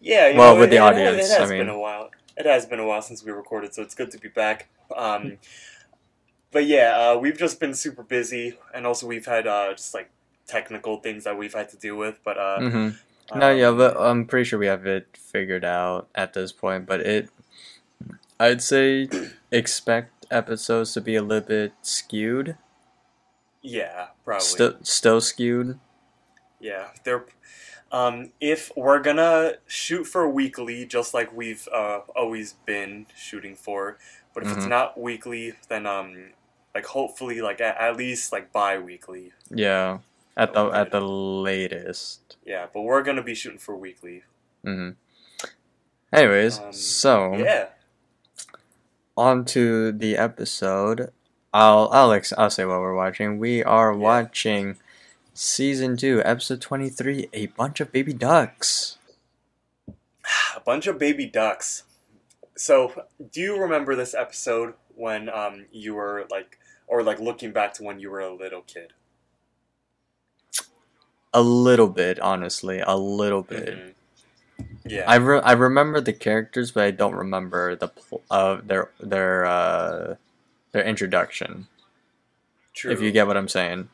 [0.00, 2.10] Yeah, you Well, know, with it, the it- audience, It, has I been a while.
[2.36, 4.68] It has been a while since we recorded, so it's good to be back.
[4.94, 5.38] Um,
[6.52, 10.10] but yeah, uh, we've just been super busy, and also we've had uh, just like
[10.46, 12.18] technical things that we've had to deal with.
[12.24, 12.88] But uh, hmm
[13.34, 16.86] No, um, yeah, but I'm pretty sure we have it figured out at this point.
[16.86, 17.28] But it,
[18.38, 19.08] I'd say,
[19.50, 22.56] expect episodes to be a little bit skewed.
[23.62, 24.44] yeah, probably.
[24.44, 25.78] Still, still skewed.
[26.60, 27.24] Yeah, they're.
[27.92, 33.98] Um, if we're gonna shoot for weekly, just like we've uh, always been shooting for,
[34.34, 34.70] but if it's Mhm.
[34.70, 36.32] not weekly, then um,
[36.74, 39.32] like hopefully like at, at least like bi-weekly.
[39.50, 39.98] Yeah,
[40.36, 42.36] at the at the latest.
[42.44, 44.24] Yeah, but we're gonna be shooting for weekly.
[44.64, 44.90] Mm-hmm.
[46.12, 47.68] Anyways, Um, so Yeah.
[49.16, 51.12] On to the episode.
[51.52, 53.38] I'll I'll I'll say what we're watching.
[53.38, 53.98] We are Yeah.
[53.98, 54.76] watching
[55.34, 57.28] season two, episode twenty three.
[57.32, 58.98] A bunch of baby ducks.
[60.56, 61.84] a bunch of baby ducks.
[62.56, 67.74] So, do you remember this episode when um you were like, or like looking back
[67.74, 68.92] to when you were a little kid?
[71.34, 73.76] A little bit, honestly, a little bit.
[73.76, 73.94] Mhm.
[74.88, 78.90] Yeah, I re- I remember the characters, but I don't remember the pl- uh, their
[79.00, 80.14] their uh,
[80.72, 81.68] their introduction.
[82.74, 82.92] true.
[82.92, 83.88] If you get what I'm saying.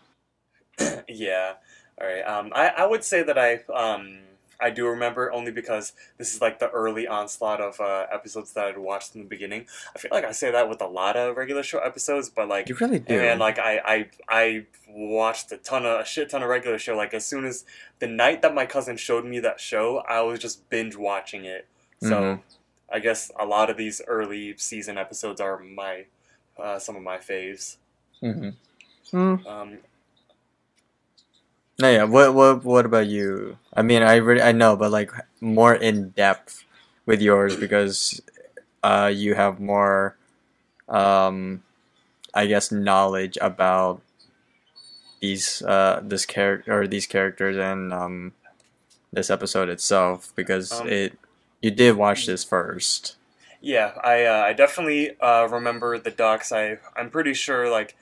[1.08, 1.54] yeah.
[2.00, 2.22] All right.
[2.22, 4.18] Um, I I would say that I um
[4.62, 8.66] I do remember only because this is like the early onslaught of uh, episodes that
[8.66, 9.66] I'd watched in the beginning.
[9.94, 12.68] I feel like I say that with a lot of regular show episodes, but like
[12.68, 13.18] You really do.
[13.20, 16.96] And like I, I I watched a ton of a shit ton of regular show.
[16.96, 17.64] Like as soon as
[17.98, 21.66] the night that my cousin showed me that show, I was just binge watching it.
[22.00, 22.40] So Mhm.
[22.92, 26.04] I guess a lot of these early season episodes are my
[26.58, 27.76] uh, some of my faves.
[28.22, 28.50] Mm-hmm.
[29.16, 29.46] Mm.
[29.46, 29.78] Um,
[31.78, 32.04] No, yeah.
[32.04, 33.58] What what what about you?
[33.74, 36.64] I mean, I really I know, but like more in depth
[37.06, 38.20] with yours because
[38.82, 40.16] uh, you have more,
[40.88, 41.62] um,
[42.34, 44.02] I guess, knowledge about
[45.20, 48.32] these uh this character or these characters and um
[49.12, 51.18] this episode itself because Um, it
[51.62, 53.16] you did watch this first.
[53.60, 56.52] Yeah, I uh, I definitely uh, remember the docs.
[56.52, 57.96] I I'm pretty sure like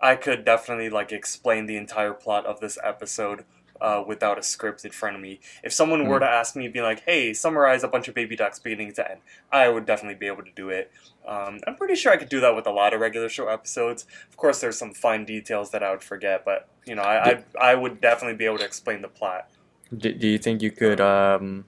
[0.00, 3.44] I could definitely like explain the entire plot of this episode
[3.80, 5.40] uh, without a script in front of me.
[5.62, 6.24] If someone were Hmm.
[6.24, 9.20] to ask me, be like, "Hey, summarize a bunch of baby ducks beginning to end,"
[9.52, 10.90] I would definitely be able to do it.
[11.26, 14.06] Um, I'm pretty sure I could do that with a lot of regular show episodes.
[14.30, 17.44] Of course, there's some fine details that I would forget, but you know, I I,
[17.72, 19.48] I would definitely be able to explain the plot.
[19.96, 21.64] Do, do you think you could um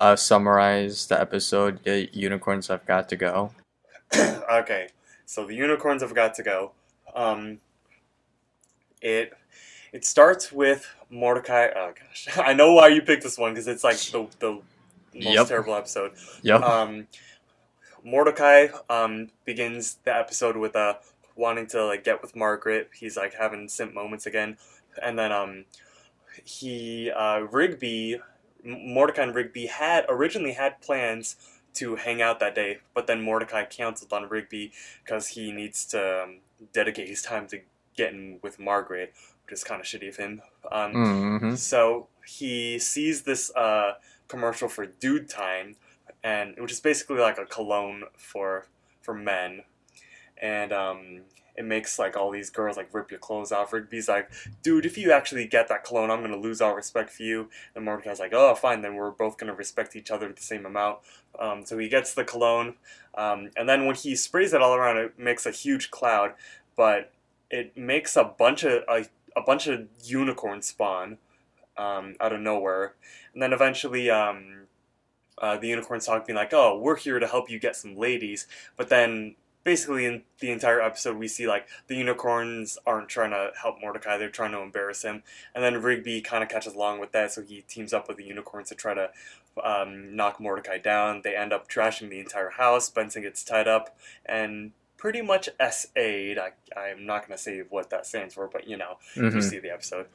[0.00, 3.52] uh, summarize the episode the unicorns have got to go?
[4.52, 4.88] okay,
[5.26, 6.72] so the unicorns have got to go.
[7.14, 7.58] Um,
[9.00, 9.32] it
[9.92, 11.68] it starts with Mordecai.
[11.74, 14.60] Oh gosh, I know why you picked this one because it's like the the
[15.14, 15.48] most Yep.
[15.48, 16.12] terrible episode.
[16.42, 16.62] Yep.
[16.62, 17.06] Um,
[18.04, 20.94] Mordecai um begins the episode with uh
[21.36, 22.90] wanting to like get with Margaret.
[22.98, 24.56] He's like having simp moments again,
[25.02, 25.64] and then um
[26.44, 28.20] he uh Rigby
[28.64, 31.36] Mordecai and Rigby had originally had plans
[31.74, 34.72] to hang out that day, but then Mordecai canceled on Rigby
[35.04, 36.38] because he needs to um,
[36.72, 37.60] dedicate his time to
[37.96, 39.12] getting with Margaret,
[39.44, 40.42] which is kind of shitty of him.
[40.70, 41.54] Um, mm-hmm.
[41.54, 43.94] so he sees this uh,
[44.28, 45.76] commercial for Dude Time,
[46.22, 48.66] and which is basically like a cologne for
[49.00, 49.62] for men,
[50.40, 51.20] and um,
[51.60, 53.74] it makes like all these girls like rip your clothes off.
[53.74, 54.30] Rigby's like,
[54.62, 57.50] dude, if you actually get that cologne, I'm gonna lose all respect for you.
[57.74, 61.00] And Mordecai's like, oh, fine, then we're both gonna respect each other the same amount.
[61.38, 62.76] Um, so he gets the cologne,
[63.14, 66.32] um, and then when he sprays it all around, it makes a huge cloud,
[66.76, 67.12] but
[67.50, 69.04] it makes a bunch of a,
[69.36, 71.18] a bunch of unicorns spawn
[71.76, 72.94] um, out of nowhere,
[73.34, 74.10] and then eventually.
[74.10, 74.56] Um,
[75.38, 78.46] uh, the unicorns talk being like, "Oh, we're here to help you get some ladies,"
[78.76, 83.50] but then basically in the entire episode we see like the unicorns aren't trying to
[83.60, 85.22] help Mordecai; they're trying to embarrass him,
[85.54, 88.24] and then Rigby kind of catches along with that, so he teams up with the
[88.24, 89.10] unicorns to try to
[89.62, 91.20] um, knock Mordecai down.
[91.24, 92.88] They end up trashing the entire house.
[92.88, 96.38] Benson gets tied up and pretty much SA'd.
[96.38, 99.40] I, I'm not going to say what that stands for, but you know, you Mm-hmm.
[99.40, 100.06] see the episode.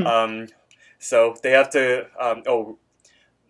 [0.06, 0.48] um,
[0.98, 2.06] so they have to.
[2.18, 2.78] Um, oh,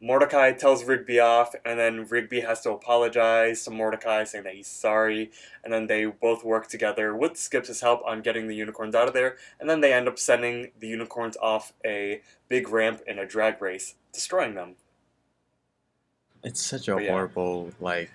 [0.04, 4.66] Mordecai tells Rigby off, and then Rigby has to apologize to Mordecai, saying that he's
[4.66, 5.30] sorry.
[5.62, 9.14] And then they both work together with Skips' help on getting the unicorns out of
[9.14, 9.36] there.
[9.60, 13.62] And then they end up sending the unicorns off a big ramp in a drag
[13.62, 14.74] race, destroying them.
[16.42, 17.10] it's such a yeah.
[17.10, 18.10] horrible like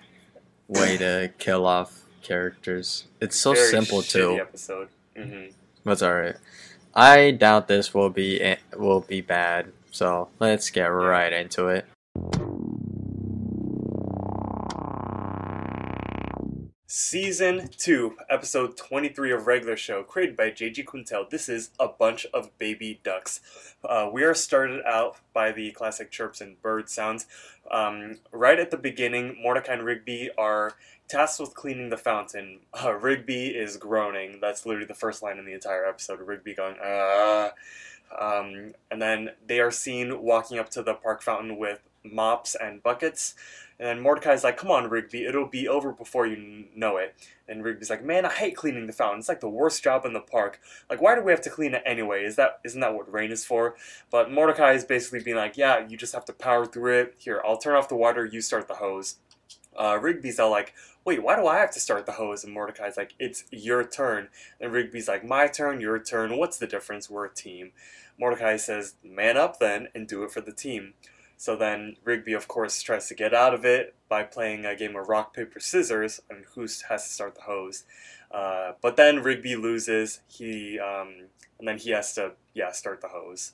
[0.68, 3.06] way to kill off characters.
[3.20, 4.38] It's so Very simple too.
[4.40, 4.88] Episode.
[5.16, 5.46] hmm
[5.84, 6.36] But it's alright.
[6.94, 9.72] I doubt this will be will be bad.
[9.90, 11.86] So let's get right into it.
[16.90, 20.84] Season 2, Episode 23 of Regular Show, created by J.G.
[20.84, 21.28] Quintel.
[21.28, 23.40] This is A Bunch of Baby Ducks.
[23.84, 27.26] Uh, we are started out by the classic chirps and bird sounds.
[27.70, 30.76] Um, right at the beginning, Mordecai and Rigby are
[31.08, 32.60] tasked with cleaning the fountain.
[32.82, 34.38] Uh, Rigby is groaning.
[34.40, 36.20] That's literally the first line in the entire episode.
[36.20, 37.52] Rigby going, ah.
[38.16, 42.82] Um, and then they are seen walking up to the park fountain with mops and
[42.82, 43.34] buckets.
[43.78, 47.14] And then Mordecai's like, "Come on, Rigby, it'll be over before you know it."
[47.46, 49.20] And Rigby's like, "Man, I hate cleaning the fountain.
[49.20, 50.60] It's like the worst job in the park.
[50.90, 52.24] Like, why do we have to clean it anyway?
[52.24, 53.76] Is that isn't that what rain is for?"
[54.10, 57.14] But Mordecai is basically being like, "Yeah, you just have to power through it.
[57.18, 58.24] Here, I'll turn off the water.
[58.24, 59.16] You start the hose."
[59.78, 62.96] Uh, Rigby's all like, "Wait, why do I have to start the hose?" And Mordecai's
[62.96, 64.28] like, "It's your turn."
[64.60, 66.36] And Rigby's like, "My turn, your turn.
[66.36, 67.08] What's the difference?
[67.08, 67.72] We're a team."
[68.18, 70.94] Mordecai says, "Man up then, and do it for the team."
[71.36, 74.96] So then Rigby, of course, tries to get out of it by playing a game
[74.96, 77.84] of rock, paper, scissors, and who has to start the hose.
[78.32, 80.20] Uh, but then Rigby loses.
[80.26, 83.52] He um, and then he has to yeah start the hose,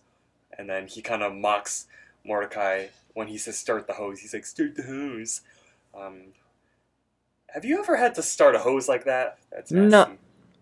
[0.57, 1.87] and then he kind of mocks
[2.25, 4.21] Mordecai when he says start the hose.
[4.21, 5.43] He's like start the hose.
[5.97, 6.33] Um,
[7.55, 9.39] have you ever had to start a hose like that?
[9.53, 10.17] That's No.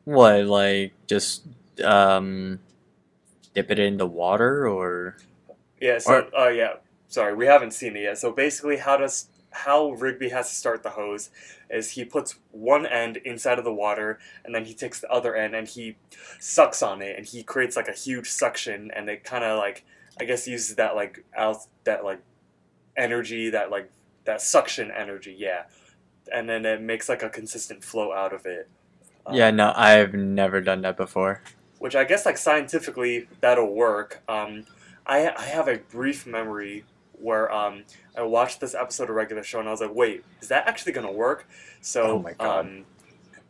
[0.05, 1.47] What like just
[1.83, 2.59] um
[3.55, 5.17] dip it in the water or
[5.81, 5.99] Yeah.
[5.99, 6.75] So, oh yeah.
[7.09, 8.19] Sorry, we haven't seen it yet.
[8.19, 11.31] So basically, how does how Rigby has to start the hose
[11.71, 15.37] is he puts one end inside of the water, and then he takes the other
[15.37, 15.97] end and he
[16.39, 19.85] sucks on it, and he creates like a huge suction, and it kind of like
[20.21, 22.21] I guess uses that like out that like
[22.97, 23.91] energy that like
[24.25, 25.65] that suction energy, yeah,
[26.33, 28.69] and then it makes like a consistent flow out of it.
[29.27, 31.43] Um, Yeah, no, I've never done that before.
[31.79, 34.23] which I guess like scientifically that'll work.
[34.29, 34.65] Um,
[35.07, 37.85] I I have a brief memory where um,
[38.17, 40.93] I watched this episode of regular show and I was like, wait, is that actually
[40.93, 41.49] gonna work?
[41.81, 42.67] So Oh my God.
[42.67, 42.85] Um,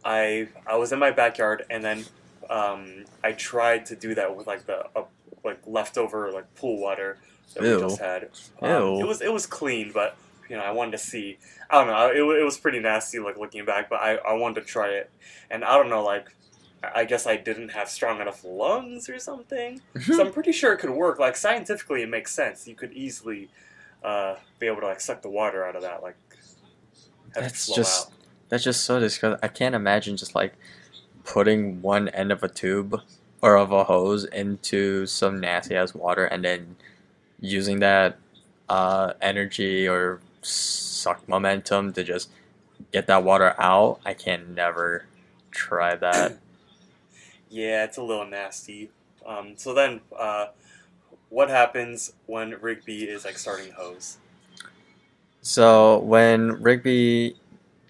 [0.05, 2.05] I I was in my backyard and then
[2.51, 5.05] um, I tried to do that with like the uh,
[5.45, 7.19] like leftover like pool water
[7.55, 7.77] that Ew.
[7.77, 8.31] we just had.
[8.61, 9.01] Um, Ew.
[9.01, 10.17] It was it was clean, but
[10.49, 11.39] you know I wanted to see.
[11.71, 12.09] I don't know.
[12.11, 15.11] It, it was pretty nasty like looking back, but I, I wanted to try it,
[15.51, 16.35] and I don't know like.
[16.95, 19.81] I guess I didn't have strong enough lungs or something.
[20.01, 21.21] So I'm pretty sure it could work.
[21.21, 22.67] Like scientifically, it makes sense.
[22.67, 23.51] You could easily
[24.03, 26.03] uh, be able to like suck the water out of that.
[26.03, 26.17] Like
[27.37, 28.13] have it That's flow just out.
[28.49, 29.39] that's just so disgusting.
[29.43, 30.55] I can't imagine just like
[31.25, 33.01] putting one end of a tube
[33.41, 36.77] or of a hose into some nasty ass water and then
[37.41, 38.19] using that
[38.69, 42.31] uh, energy or suck momentum to just
[42.93, 44.01] get that water out.
[44.05, 45.07] I can never
[45.51, 46.39] try that.
[47.51, 48.91] Yeah, it's a little nasty.
[49.27, 50.47] Um, so then, uh,
[51.29, 54.17] what happens when Rigby is like starting hose?
[55.43, 57.37] So when Rigby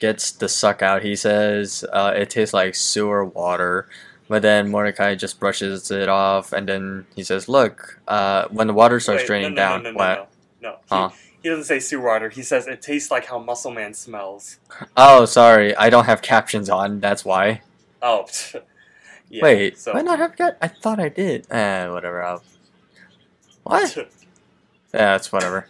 [0.00, 3.88] gets the suck out, he says uh, it tastes like sewer water.
[4.28, 8.72] But then Mordecai just brushes it off, and then he says, "Look, uh, when the
[8.72, 10.28] water starts Wait, draining no, no, down, No, no, no, what?
[10.60, 10.70] no.
[10.70, 10.78] no.
[10.88, 11.10] Huh?
[11.42, 12.28] He, doesn't say sewer water.
[12.28, 14.58] He says it tastes like how Muscle Man smells.
[14.96, 17.00] Oh, sorry, I don't have captions on.
[17.00, 17.62] That's why.
[18.00, 18.26] Oh,
[19.28, 20.58] yeah, Wait, So I not have cap?
[20.60, 21.50] I thought I did.
[21.50, 22.22] Eh, whatever.
[22.22, 22.42] I'll...
[23.64, 23.96] What?
[24.94, 25.66] Yeah, it's whatever.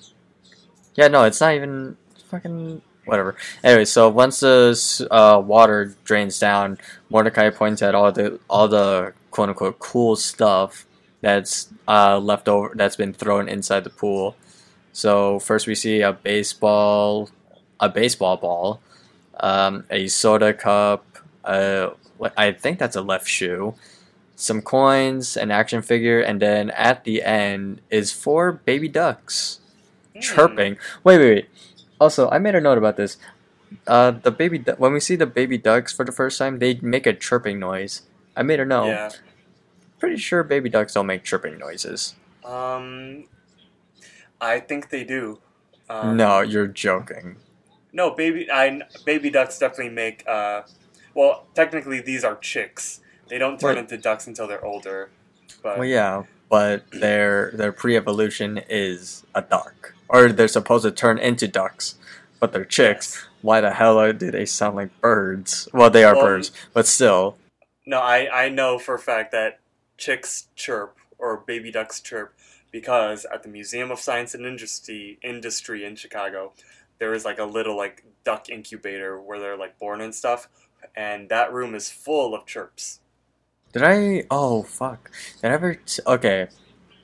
[0.96, 1.96] Yeah, no, it's not even
[2.28, 3.36] fucking whatever.
[3.62, 9.12] Anyway, so once the uh, water drains down, Mordecai points at all the all the
[9.30, 10.86] quote unquote cool stuff
[11.20, 14.36] that's uh, left over that's been thrown inside the pool.
[14.92, 17.30] So first we see a baseball,
[17.80, 18.80] a baseball ball,
[19.40, 21.04] um, a soda cup,
[21.44, 21.90] uh,
[22.36, 23.74] I think that's a left shoe,
[24.36, 29.58] some coins, an action figure, and then at the end is four baby ducks
[30.14, 30.20] Hmm.
[30.20, 30.76] chirping.
[31.04, 31.48] Wait, wait, wait.
[31.98, 33.16] Also, I made a note about this.
[33.86, 36.78] Uh, the baby du- when we see the baby ducks for the first time, they
[36.82, 38.02] make a chirping noise.
[38.36, 38.88] I made a note.
[38.88, 39.10] Yeah.
[39.98, 42.14] Pretty sure baby ducks don't make chirping noises.
[42.44, 43.24] Um,
[44.42, 45.38] I think they do.
[45.88, 47.36] Um, no, you're joking.
[47.92, 48.50] No, baby.
[48.50, 50.24] I baby ducks definitely make.
[50.26, 50.62] Uh,
[51.14, 53.00] well, technically, these are chicks.
[53.28, 55.10] They don't turn into ducks until they're older.
[55.62, 61.18] But Well, yeah, but their their pre-evolution is a duck, or they're supposed to turn
[61.18, 61.94] into ducks,
[62.40, 63.24] but they're chicks.
[63.42, 65.68] Why the hell do they sound like birds?
[65.72, 67.36] Well, they are Well, birds, but still.
[67.86, 69.60] No, I I know for a fact that
[69.98, 72.34] chicks chirp or baby ducks chirp
[72.72, 76.52] because at the Museum of Science and Industry industry in Chicago,
[76.98, 80.48] there is like a little like duck incubator where they're like born and stuff,
[80.96, 82.98] and that room is full of chirps.
[83.72, 84.24] Did I?
[84.30, 85.10] Oh fuck!
[85.40, 85.74] Did I ever?
[85.74, 86.48] T- okay,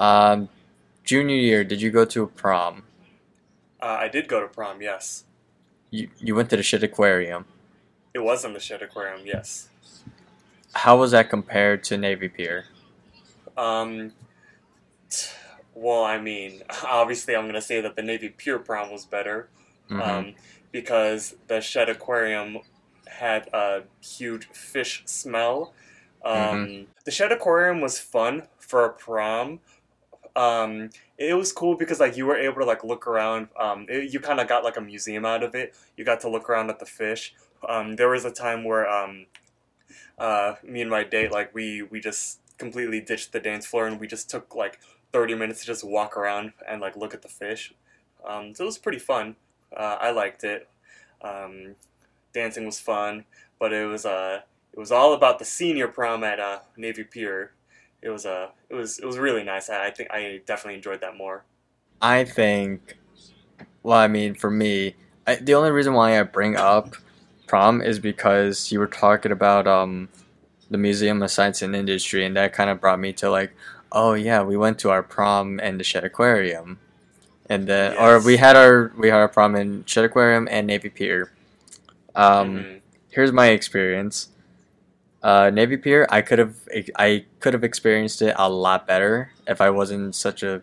[0.01, 0.49] um,
[1.05, 1.63] junior year.
[1.63, 2.83] Did you go to a prom?
[3.81, 5.25] Uh, I did go to prom, yes.
[5.91, 7.45] You you went to the shit aquarium.
[8.15, 9.69] It was in the shit Aquarium, yes.
[10.73, 12.65] How was that compared to Navy Pier?
[13.57, 14.13] Um,
[15.09, 15.29] t-
[15.81, 19.49] well, I mean, obviously, I'm gonna say that the Navy Pier prom was better,
[19.91, 20.01] Mhm.
[20.07, 20.35] um,
[20.73, 22.59] because the Shedd Aquarium
[23.07, 25.73] had a huge fish smell.
[26.25, 29.61] Um, The Shedd Aquarium was fun for a prom.
[30.37, 33.49] Um, it was cool because like you were able to like look around.
[33.59, 35.75] Um, it- you kind of got like a museum out of it.
[35.97, 37.35] You got to look around at the fish.
[37.67, 39.27] Um, there was a time where um,
[40.19, 43.99] uh, me and my date like we we just completely ditched the dance floor and
[44.01, 44.79] we just took like
[45.13, 47.73] 30 minutes to just walk around and like look at the fish.
[48.27, 49.37] Um, so it was pretty fun.
[49.75, 50.69] Uh, I liked it.
[51.23, 51.75] Um,
[52.33, 53.25] dancing was fun,
[53.59, 54.41] but it was uh,
[54.73, 57.53] it was all about the senior prom at uh, Navy Pier.
[58.03, 59.71] It was uh, it was it was really nice.
[59.71, 61.45] I, I think I definitely enjoyed that more.
[62.01, 62.97] I think,
[63.83, 64.95] well, I mean, for me,
[65.27, 66.95] I, the only reason why I bring up
[67.49, 70.09] prom is because you were talking about um,
[70.71, 73.53] the Museum of Science and Industry, and that kind of brought me to like,
[73.93, 76.79] oh yeah, we went to our prom and the Shedd Aquarium,
[77.49, 80.89] and then or we had our we had our prom in Shedd Aquarium and Navy
[80.91, 81.31] Pier.
[82.15, 82.81] Um, Mhm.
[83.11, 84.29] here's my experience.
[85.23, 86.57] Uh, Navy Pier, I could have
[86.97, 90.63] I could have experienced it a lot better if I wasn't such a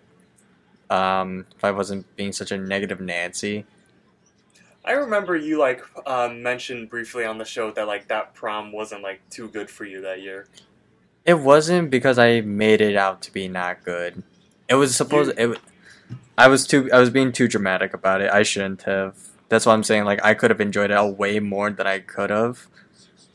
[0.90, 3.66] um, if I wasn't being such a negative Nancy.
[4.86, 9.02] I remember you like um, mentioned briefly on the show that like that prom wasn't
[9.02, 10.48] like too good for you that year.
[11.26, 14.24] It wasn't because I made it out to be not good.
[14.70, 15.60] It was supposed it.
[16.38, 18.32] I was too I was being too dramatic about it.
[18.32, 19.16] I shouldn't have.
[19.50, 20.06] that's what I'm saying.
[20.06, 22.68] Like I could have enjoyed it way more than I could have,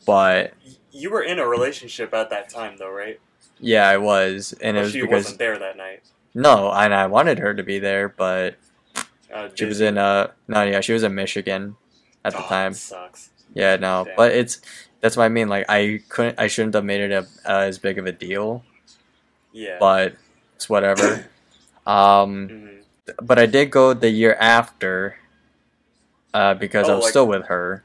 [0.05, 0.53] but
[0.91, 3.19] You were in a relationship at that time, though, right?
[3.59, 6.01] yeah, I was, and it was she because wasn't there that night.
[6.33, 8.55] no, and I wanted her to be there, but
[9.33, 11.75] Uh, she was in uh no, yeah, she was in Michigan
[12.23, 12.71] at the Oh, time.
[12.73, 13.29] that sucks.
[13.53, 14.15] Yeah, no, Damn.
[14.15, 14.61] but it's
[15.01, 15.49] that's what I mean.
[15.49, 18.63] Like I couldn't, I shouldn't have made it a, uh, as big of a deal,
[19.51, 19.77] Yeah.
[19.79, 20.13] but
[20.55, 21.25] it's whatever.
[21.87, 22.83] um, Mhm.
[23.21, 25.17] but I did go the year after,
[26.33, 27.83] uh, because I Oh, was like- still with her.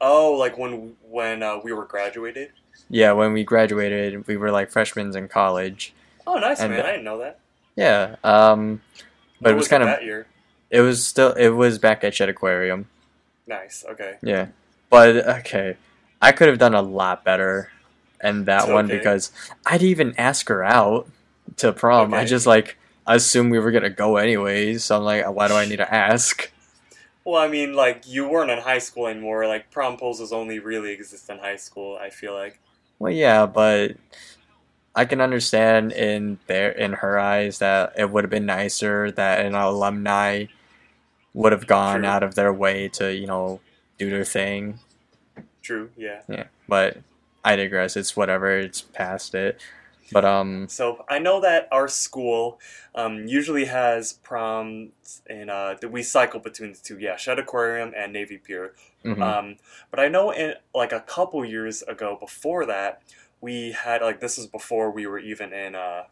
[0.00, 2.50] Oh, like when when uh, we were graduated.
[2.88, 5.92] Yeah, when we graduated, we were like freshmen in college.
[6.26, 6.84] Oh, nice And- man!
[6.84, 7.38] I didn't know that.
[7.76, 8.82] Yeah, um,
[9.40, 10.26] but it was kind of that year.
[10.70, 12.88] it was still it was back at Shedd Aquarium.
[13.46, 13.84] Nice.
[13.88, 14.16] Okay.
[14.22, 14.46] Yeah,
[14.90, 15.76] but okay,
[16.22, 17.70] I could have done a lot better
[18.22, 18.96] in that one Okay.
[18.96, 19.32] because
[19.66, 21.08] I didn't even ask her out
[21.56, 22.14] to prom.
[22.14, 24.84] I just like assumed we were gonna go anyways.
[24.84, 26.50] So I'm like, why do I need to ask?
[27.24, 29.46] Well, I mean, like you weren't in high school anymore.
[29.46, 31.98] Like prom proposals only really exist in high school.
[32.00, 32.60] I feel like.
[32.98, 33.96] Well, yeah, but
[34.94, 39.44] I can understand in their in her eyes that it would have been nicer that
[39.44, 40.46] an alumni
[41.34, 42.08] would have gone True.
[42.08, 43.60] out of their way to you know
[43.98, 44.78] do their thing.
[45.62, 45.90] True.
[45.96, 46.22] Yeah.
[46.28, 46.98] Yeah, but
[47.44, 47.96] I digress.
[47.96, 48.58] It's whatever.
[48.58, 49.60] It's past it.
[50.12, 52.60] But um, So I know that our school
[52.94, 56.98] um, usually has proms, and uh, we cycle between the two.
[56.98, 58.74] Yeah, Shedd Aquarium and Navy Pier.
[59.04, 59.22] mhm.
[59.22, 59.56] Um,
[59.90, 63.02] but I know in like a couple years ago, before that,
[63.40, 66.02] we had like this was before we were even in uh,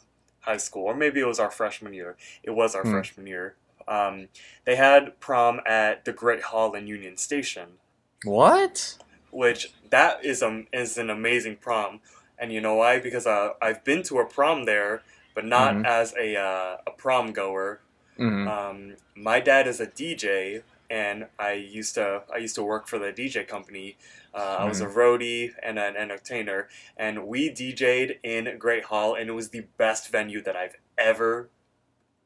[0.40, 2.16] high school, or maybe it was our freshman year.
[2.42, 2.92] It was our Hmm.
[2.92, 3.56] freshman year.
[3.86, 4.28] Um,
[4.64, 7.68] they had prom at the Great Hall in Union Station,
[8.24, 8.96] what?
[9.30, 12.00] Which that is um is an amazing prom.
[12.38, 12.98] And you know why?
[12.98, 15.02] Because uh, I've been to a prom there,
[15.34, 15.86] but not Mhm.
[15.86, 17.80] as a uh, a prom goer.
[18.18, 18.46] Mhm.
[18.48, 22.98] Um, my dad is a DJ, and I used to I used to work for
[22.98, 23.96] the DJ company.
[24.32, 29.28] Uh, I was a roadie and an entertainer, and we DJ'd in Great Hall, and
[29.28, 31.48] it was the best venue that I've ever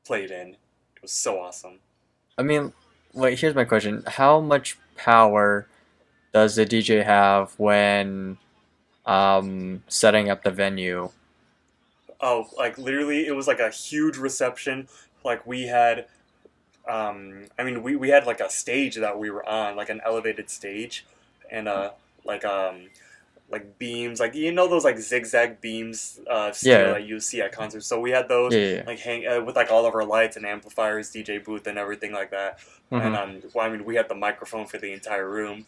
[0.04, 0.48] played in.
[0.96, 1.80] It was so awesome.
[2.38, 2.72] I mean,
[3.12, 3.38] wait.
[3.40, 5.66] Here's my question: How much power
[6.34, 8.38] does the DJ have when
[9.06, 11.10] um setting up the venue?
[12.20, 14.88] Oh, like literally, it was like a huge reception.
[15.24, 16.06] Like we had,
[16.88, 20.00] um, I mean, we, we had like a stage that we were on, like an
[20.04, 21.06] elevated stage,
[21.50, 21.92] and uh,
[22.24, 22.90] like um,
[23.50, 26.92] like beams, like you know those like zigzag beams, uh, Yeah.
[26.94, 27.86] that you see at concerts.
[27.86, 28.54] So we had those.
[28.54, 28.82] Yeah, yeah.
[28.86, 32.12] Like hang uh, with like all of our lights and amplifiers, DJ booth, and everything
[32.12, 32.58] like that.
[32.90, 33.18] And Mhm.
[33.18, 35.66] um, well, I mean, we had the microphone for the entire room.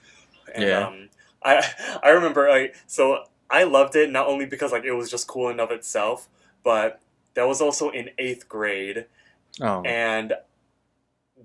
[0.54, 0.86] And, Yeah.
[0.86, 1.08] Um,
[1.42, 1.62] I
[2.02, 5.48] I remember like so I loved it not only because like it was just cool
[5.48, 6.28] in of itself,
[6.64, 7.00] but
[7.34, 9.06] that was also in eighth grade,
[9.60, 10.34] Oh, and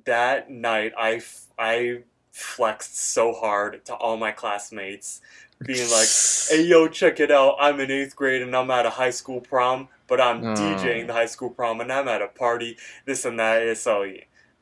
[0.06, 1.22] that night I
[1.58, 5.22] I flexed so hard to all my classmates,
[5.64, 6.08] being like,
[6.50, 7.58] "Hey yo, check it out!
[7.60, 10.56] I'm in eighth grade and I'm at a high school prom." But I'm Oh.
[10.56, 13.78] DJing the high school prom and I'm at a party, this and that.
[13.78, 14.06] So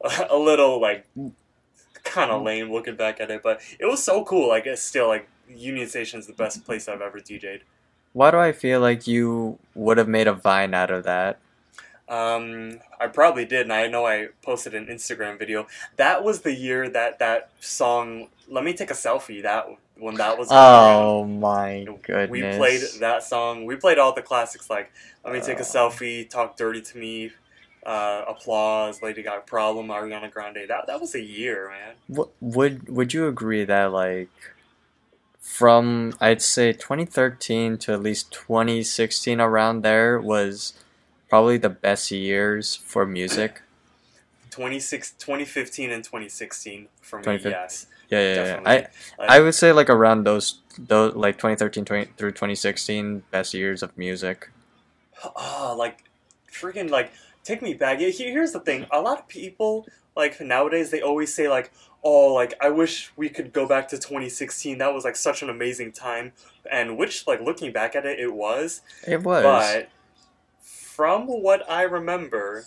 [0.30, 1.06] a little like
[2.10, 4.50] kind of lame looking back at it, but it was so cool.
[4.50, 7.64] Like it's still like Union Station is the best place I've ever DJ'd.
[8.14, 11.40] Why do I feel like you would have made a vine out of that?
[12.08, 15.68] Um, I probably did, and I know I posted an Instagram video.
[15.98, 20.38] That was the year that that song "Let Me Take a Selfie" that when that
[20.38, 20.50] was.
[20.52, 20.96] around.
[20.96, 22.30] Oh my goodness!
[22.32, 23.66] We played that song.
[23.66, 24.92] We played all the classics like
[25.24, 25.64] "Let Me Take a Oh.
[25.64, 27.32] Selfie," "Talk Dirty to Me,"
[27.86, 30.68] uh, "Applause," "Lady Gaga," "Problem," Ariana Grande.
[30.68, 31.96] That that was a year, man.
[32.10, 34.30] W- would Would you agree that like
[35.40, 40.74] from I'd say 2013 to at least 2016 around there was
[41.30, 43.62] probably the best years for music?
[44.52, 47.52] 26, 2015 and 2016 for me, 2015.
[47.52, 47.88] yes.
[48.10, 48.62] Yeah, yeah, yeah.
[48.66, 53.54] I Like, I would say like around those those like 2013 20, through 2016 best
[53.54, 54.50] years of music.
[55.24, 56.09] oh, like
[56.52, 57.12] freaking like
[57.44, 58.00] take me back.
[58.00, 58.86] Here's the thing.
[58.92, 59.86] A lot of people
[60.16, 61.72] like nowadays they always say like,
[62.04, 64.78] "Oh, like I wish we could go back to 2016.
[64.80, 66.34] That was like such an amazing time."
[66.72, 68.82] And which like looking back at it, it was.
[69.08, 69.44] It was.
[69.44, 69.90] But
[70.62, 72.66] from what I remember,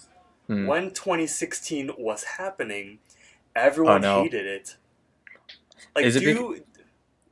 [0.49, 0.66] Hmm.
[0.66, 2.99] when 2016 was happening,
[3.55, 4.22] everyone Oh, no.
[4.24, 4.76] hated it.
[5.95, 6.64] Like, Is it do bec- you,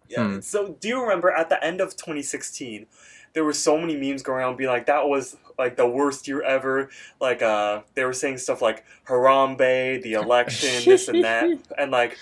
[0.09, 0.41] yeah, Hmm.
[0.41, 2.87] so do you remember at the end of 2016,
[3.33, 6.43] there were so many memes going around being like, that was like the worst year
[6.43, 6.91] ever.
[7.21, 11.59] Like, uh, they were saying stuff like Harambe, the election, this and that.
[11.79, 12.19] And like,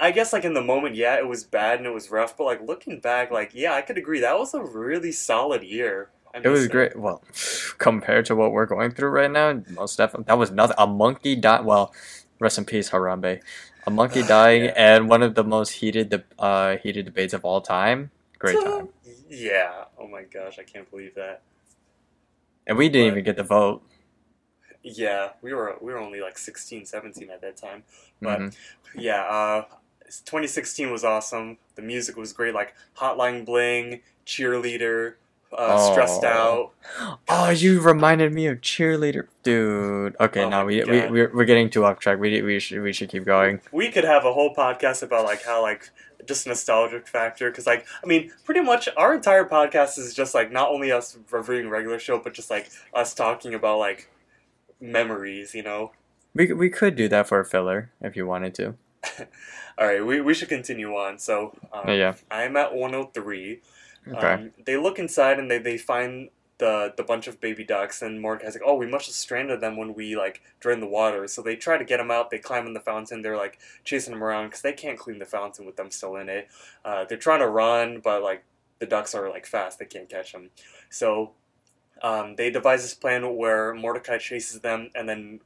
[0.00, 2.44] I guess like in the moment, yeah, it was bad and it was rough, but
[2.44, 4.18] like looking back, like, yeah, I could agree.
[4.20, 6.10] That was a really solid year.
[6.34, 6.96] I It was missed great.
[6.98, 7.22] Well,
[7.78, 10.74] compared to what we're going through right now, most definitely that was nothing.
[10.78, 11.64] A monkey died.
[11.64, 11.94] Well,
[12.40, 13.40] Rest in peace, Harambe.
[13.86, 14.72] A monkey dying Yeah.
[14.76, 18.10] and one of the most heated de- uh, heated debates of all time.
[18.40, 18.88] Great time.
[19.30, 19.84] Yeah.
[19.96, 21.42] Oh my gosh, I can't believe that.
[22.66, 23.82] And we didn't But- even get the vote.
[24.82, 27.84] Yeah, we were we were only like 16, 17 at that time.
[28.20, 28.54] But Mhm.
[28.94, 29.64] yeah, uh,
[30.26, 31.56] 2016 was awesome.
[31.74, 35.14] The music was great, like Hotline Bling, Cheerleader,
[35.56, 36.72] uh, Stressed Oh.
[36.98, 37.18] Out.
[37.28, 40.16] Oh, you reminded me of cheerleader, dude.
[40.20, 42.18] Okay, Oh no, my we, we we're, we're getting too off track.
[42.18, 43.62] We we should we should keep going.
[43.72, 45.88] We could have a whole podcast about like how like
[46.26, 50.50] just nostalgic factor because like I mean pretty much our entire podcast is just like
[50.52, 54.08] not only us reviewing regular show but just like us talking about like
[54.80, 55.92] memories, you know.
[56.34, 58.74] We we could do that for a filler if you wanted to.
[59.78, 61.18] All right, we, we should continue on.
[61.18, 62.14] So um, yeah.
[62.30, 63.60] I'm at 103.
[64.06, 64.26] Okay.
[64.26, 66.28] Um, they look inside and they, they find
[66.64, 69.76] the the bunch of baby ducks and Mordecai's like, oh, we must have stranded them
[69.76, 71.28] when we like drained the water.
[71.28, 72.30] So they try to get them out.
[72.30, 73.20] They climb in the fountain.
[73.20, 76.30] They're like chasing them around because they can't clean the fountain with them still in
[76.30, 76.48] it.
[76.82, 78.44] Uh, they're trying to run, but like
[78.78, 79.78] the ducks are like fast.
[79.78, 80.48] They can't catch them.
[80.88, 81.32] So
[82.02, 85.40] um, they devise this plan where Mordecai chases them and then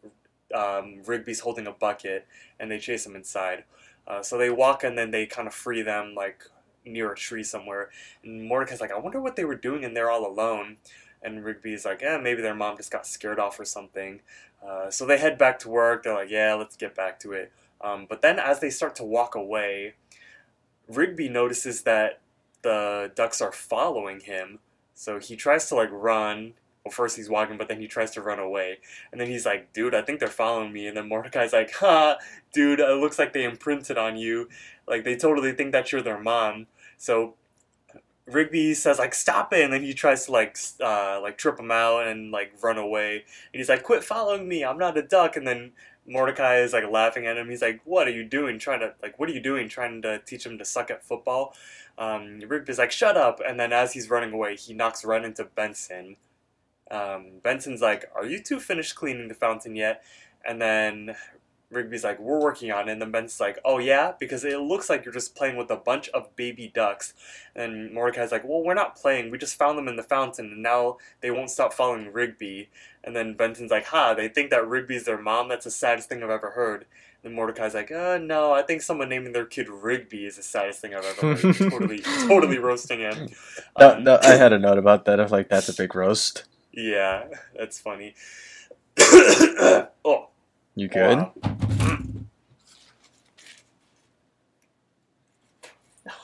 [0.55, 2.29] um, Rigby's holding a bucket
[2.61, 3.65] and they chase him inside.
[4.07, 6.45] Uh, so they walk and then they kind of free them like
[6.85, 7.91] near a tree somewhere.
[8.23, 10.77] And Mordecai's like, I wonder what they were doing in there all alone.
[11.23, 14.21] And Rigby's like, eh, maybe their mom just got scared off or something.
[14.67, 16.03] Uh, so they head back to work.
[16.03, 17.53] They're like, yeah, let's get back to it.
[17.81, 19.95] Um, but then as they start to walk away,
[20.89, 22.21] Rigby notices that
[22.63, 24.59] the ducks are following him.
[24.95, 26.55] So he tries to like run.
[26.85, 28.79] Well, first he's walking, but then he tries to run away.
[29.13, 30.87] And then he's like, dude, I think they're following me.
[30.87, 32.19] And then Mordecai's like, ha,
[32.53, 34.49] dude, it looks like they imprinted on you.
[34.87, 36.67] Like they totally think that you're their mom.
[36.97, 37.35] So
[38.31, 41.71] Rigby says like stop it, and then he tries to like uh, like trip him
[41.71, 43.25] out and like run away.
[43.53, 45.37] And he's like, quit following me, I'm not a duck.
[45.37, 45.73] And then
[46.07, 47.51] Mordecai is like laughing at him.
[47.51, 48.59] He's like, what are you doing?
[48.59, 49.69] Trying to like what are you doing?
[49.69, 51.55] Trying to teach him to suck at football.
[51.99, 53.41] Um, Rigby's like, shut up.
[53.47, 56.17] And then as he's running away, he knocks right into Benson.
[56.91, 60.03] Um, Benson's like, are you two finished cleaning the fountain yet?
[60.47, 61.17] And then
[61.71, 62.93] Rigby's like, we're working on it.
[62.93, 64.13] And then Benson's like, oh yeah?
[64.19, 67.13] Because it looks like you're just playing with a bunch of baby ducks.
[67.55, 69.31] And Mordecai's like, well, we're not playing.
[69.31, 72.71] We just found them in the fountain, and now they won't stop following Rigby.
[73.05, 75.49] And then Benson's like, ha, they think that Rigby's their mom?
[75.49, 76.87] That's the saddest thing I've ever heard.
[77.25, 80.81] And Mordecai's like, uh, no, I think someone naming their kid Rigby is the saddest
[80.81, 81.57] thing I've ever heard.
[81.57, 81.99] totally,
[82.29, 83.29] totally roasting him.
[83.79, 85.19] No, Um, no, I had a note about that.
[85.19, 86.45] Of like that's a big roast.
[86.71, 87.25] Yeah,
[87.59, 88.15] that's funny.
[89.01, 90.29] oh,
[90.79, 91.19] You good?
[91.19, 91.33] wow.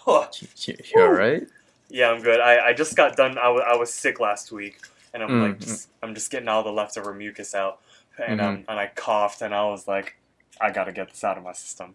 [0.07, 0.29] Oh,
[0.67, 1.47] You, you alright?
[1.91, 2.41] Yeah, I'm good.
[2.41, 3.37] I, I just got done.
[3.39, 4.79] I was, I was sick last week,
[5.13, 7.81] and I'm Mm, like, just, I'm just getting all the leftover mucus out,
[8.19, 8.41] and Mm-hmm.
[8.41, 10.17] um, and I coughed, and I was like,
[10.61, 11.95] I gotta get this out of my system.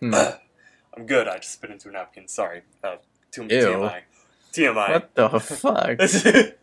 [0.00, 0.14] Hmm.
[0.96, 1.28] I'm good.
[1.28, 2.26] I just spit into a napkin.
[2.28, 2.62] Sorry.
[2.82, 2.96] Uh,
[3.30, 3.48] too Ew.
[3.70, 4.02] TMI.
[4.52, 4.90] TMI.
[4.92, 6.54] What the fuck?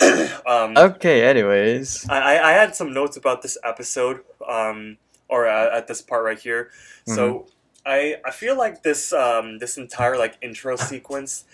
[0.46, 1.22] um, Okay.
[1.24, 2.08] Anyways.
[2.08, 4.98] I, I had some notes about this episode, um,
[5.28, 6.70] or uh, at this part right here.
[7.06, 7.46] So
[7.84, 11.44] I I feel like this um, this entire like intro sequence,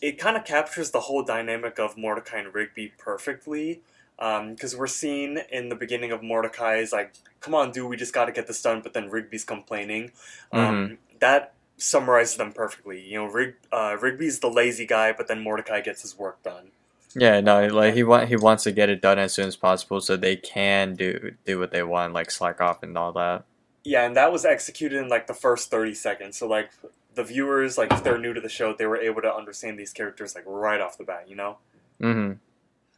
[0.00, 3.80] it kind of captures the whole dynamic of Mordecai and Rigby perfectly.
[4.18, 8.24] Because we're seeing in the beginning of Mordecai's like, "Come on, dude, we just got
[8.24, 10.10] to get this done," but then Rigby's complaining.
[10.52, 13.00] Um, that summarizes them perfectly.
[13.00, 16.70] You know, Rig, uh, Rigby's the lazy guy, but then Mordecai gets his work done.
[17.18, 17.40] Yeah.
[17.40, 17.66] No.
[17.66, 20.36] Like he want he wants to get it done as soon as possible so they
[20.36, 23.44] can do do what they want, like slack off and all that.
[23.84, 26.36] Yeah, and that was executed in like the first 30 seconds.
[26.36, 26.70] So like
[27.14, 29.92] the viewers, like if they're new to the show, they were able to understand these
[29.92, 31.58] characters like right off the bat, you know?
[32.00, 32.32] Mm-hmm.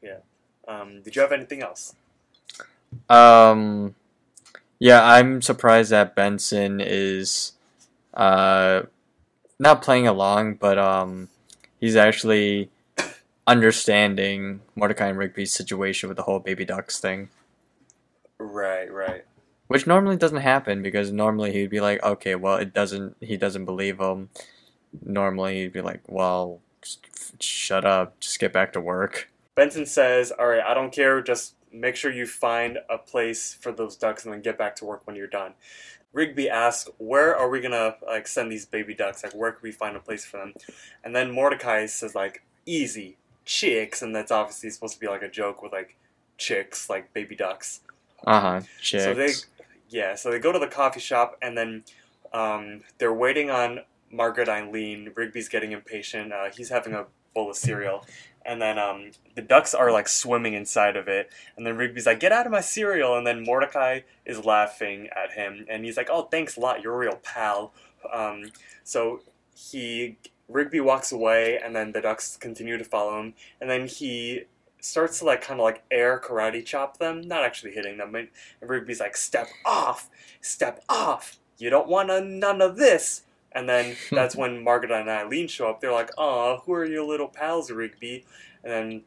[0.02, 0.18] Yeah.
[0.66, 1.94] Um, did you have anything else?
[3.08, 3.94] Um,
[4.78, 7.52] yeah, I'm surprised that Benson is,
[8.14, 8.82] uh,
[9.58, 11.28] not playing along, but um,
[11.80, 12.70] he's actually
[13.48, 17.30] understanding Mordecai and Rigby's situation with the whole baby ducks thing,
[18.38, 19.24] Right, right.
[19.66, 23.16] which normally doesn't happen because normally he'd be like, okay, well, it doesn't.
[23.20, 24.28] He doesn't believe him.
[25.04, 26.60] Normally he'd be like, well,
[27.40, 29.28] shut up, just get back to work.
[29.56, 31.20] Benson says, "All right, I don't care.
[31.20, 34.84] Just make sure you find a place for those ducks and then get back to
[34.84, 35.54] work when you're done."
[36.12, 39.24] Rigby asks, "Where are we gonna like send these baby ducks?
[39.24, 40.54] Like, where can we find a place for them?"
[41.02, 43.16] And then Mordecai says, "Like, easy,
[43.48, 45.96] chicks," and that's obviously supposed to be like a joke with like
[46.36, 47.80] chicks, like baby ducks.
[48.26, 48.60] Uh huh.
[48.80, 49.04] Chicks.
[49.04, 49.32] So they,
[49.88, 51.84] yeah, so they go to the coffee shop and then
[52.32, 53.80] um, they're waiting on
[54.10, 55.10] Margaret Eileen.
[55.14, 56.32] Rigby's getting impatient.
[56.32, 58.04] Uh, he's having a bowl of cereal,
[58.44, 61.30] and then um, the ducks are like swimming inside of it.
[61.56, 65.32] And then Rigby's like, "Get out of my cereal!" And then Mordecai is laughing at
[65.32, 66.82] him, and he's like, "Oh, thanks a lot.
[66.82, 67.72] You're a real pal."
[68.12, 68.52] Um,
[68.84, 69.20] so
[69.54, 70.18] he
[70.48, 74.44] Rigby walks away, and then the ducks continue to follow him, and then he
[74.80, 78.14] starts to like kind of like air karate chop them, not actually hitting them.
[78.14, 78.28] And
[78.60, 80.08] Rigby's like, "Step off,
[80.40, 81.38] step off.
[81.58, 83.22] You don't want none of this."
[83.52, 85.80] And then that's when Margaret and Eileen show up.
[85.80, 88.24] They're like, "Aw, who are your little pals, Rigby?"
[88.64, 89.02] And then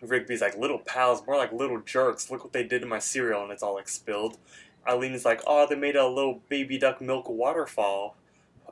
[0.00, 2.30] Rigby's like, "Little pals, more like little jerks.
[2.30, 4.38] Look what they did to my cereal," and it's all like spilled.
[4.86, 8.16] Eileen's like, "Oh, they made a little baby duck milk waterfall."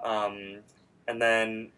[0.03, 0.61] Um,
[1.07, 1.71] and then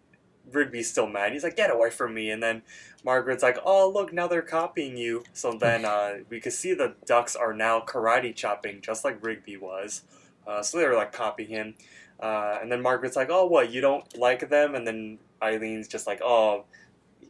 [0.50, 1.32] Rigby's still mad.
[1.32, 2.62] He's like, "Get away from me!" And then
[3.04, 6.94] Margaret's like, "Oh, look, now they're copying you." So then uh, we can see the
[7.06, 10.02] ducks are now karate chopping, just like Rigby was.
[10.46, 11.74] Uh, so they're like copying him.
[12.20, 13.70] Uh, and then Margaret's like, "Oh, what?
[13.70, 16.64] You don't like them?" And then Eileen's just like, "Oh."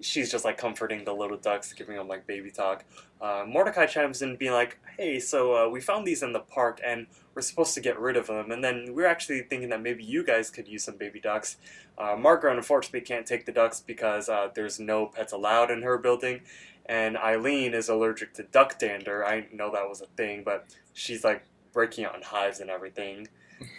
[0.02, 2.84] She's just like comforting the little ducks, giving them like baby talk.
[3.20, 6.80] Uh, Mordecai chimes in, being like, "Hey, so uh, we found these in the park,
[6.84, 8.50] and we're supposed to get rid of them.
[8.50, 11.56] And then we're actually thinking that maybe you guys could use some baby ducks.
[11.96, 15.98] Uh, Margaret unfortunately can't take the ducks because uh, there's no pets allowed in her
[15.98, 16.40] building,
[16.86, 19.24] and Eileen is allergic to duck dander.
[19.24, 23.28] I know that was a thing, but she's like breaking out in hives and everything.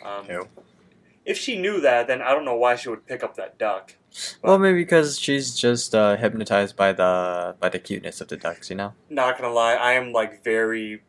[0.03, 0.47] Um, Ew.
[1.25, 3.95] If she knew that, then I don't know why she would pick up that duck.
[4.41, 8.69] Well, maybe because she's just uh, hypnotized by the by the cuteness of the ducks,
[8.69, 8.93] you know.
[9.09, 11.01] Not gonna lie, I am like very,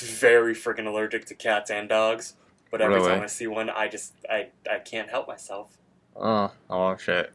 [0.00, 2.34] very freaking allergic to cats and dogs.
[2.70, 3.08] But every Really?
[3.10, 5.76] time I see one, I just I I can't help myself.
[6.14, 7.32] Oh, oh shit.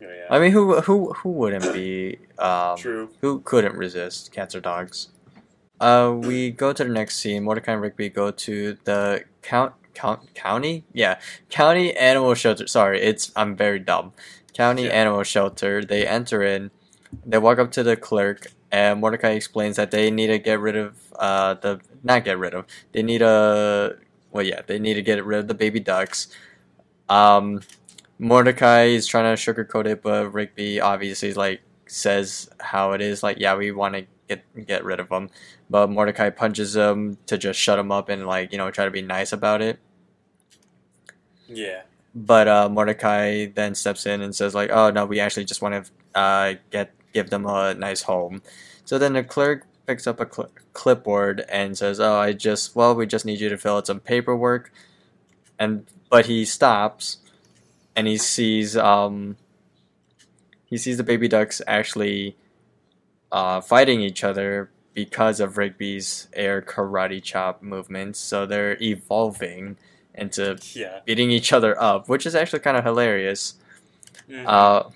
[0.00, 2.18] Yeah, I mean, who who who wouldn't be?
[2.38, 3.10] Um, true.
[3.20, 5.10] who couldn't resist cats or dogs?
[5.80, 7.44] Uh, we go to the next scene.
[7.44, 10.84] Mordecai and Rigby go to the count county.
[10.92, 11.18] Yeah,
[11.50, 12.66] county animal shelter.
[12.66, 14.12] Sorry, it's I'm very dumb.
[14.54, 14.90] County Yeah.
[14.90, 15.84] animal shelter.
[15.84, 16.70] They enter in.
[17.26, 20.76] They walk up to the clerk, and Mordecai explains that they need to get rid
[20.76, 22.66] of uh the not get rid of.
[22.92, 23.96] They need a
[24.30, 26.28] well, yeah, they need to get rid of the baby ducks.
[27.08, 27.60] Um,
[28.18, 33.22] Mordecai is trying to sugarcoat it, but Rigby obviously like says how it is.
[33.22, 35.30] Like, yeah, we want to get get rid of them,
[35.70, 38.90] but Mordecai punches him to just shut him up and like you know try to
[38.90, 39.78] be nice about it.
[41.48, 41.82] Yeah.
[42.14, 45.86] But uh, Mordecai then steps in and says like, "Oh no, we actually just want
[45.86, 48.42] to uh, get give them a nice home."
[48.84, 52.94] So then the clerk picks up a cl- clipboard and says, "Oh, I just well,
[52.94, 54.72] we just need you to fill out some paperwork."
[55.58, 57.18] And but he stops,
[57.96, 59.36] and he sees um
[60.66, 62.36] he sees the baby ducks actually
[63.32, 68.20] uh, fighting each other because of Rigby's air karate chop movements.
[68.20, 69.78] So they're evolving
[70.14, 71.00] into Yeah.
[71.06, 73.54] beating each other up, which is actually kind of hilarious.
[74.28, 74.44] Mhm.
[74.46, 74.90] Uh,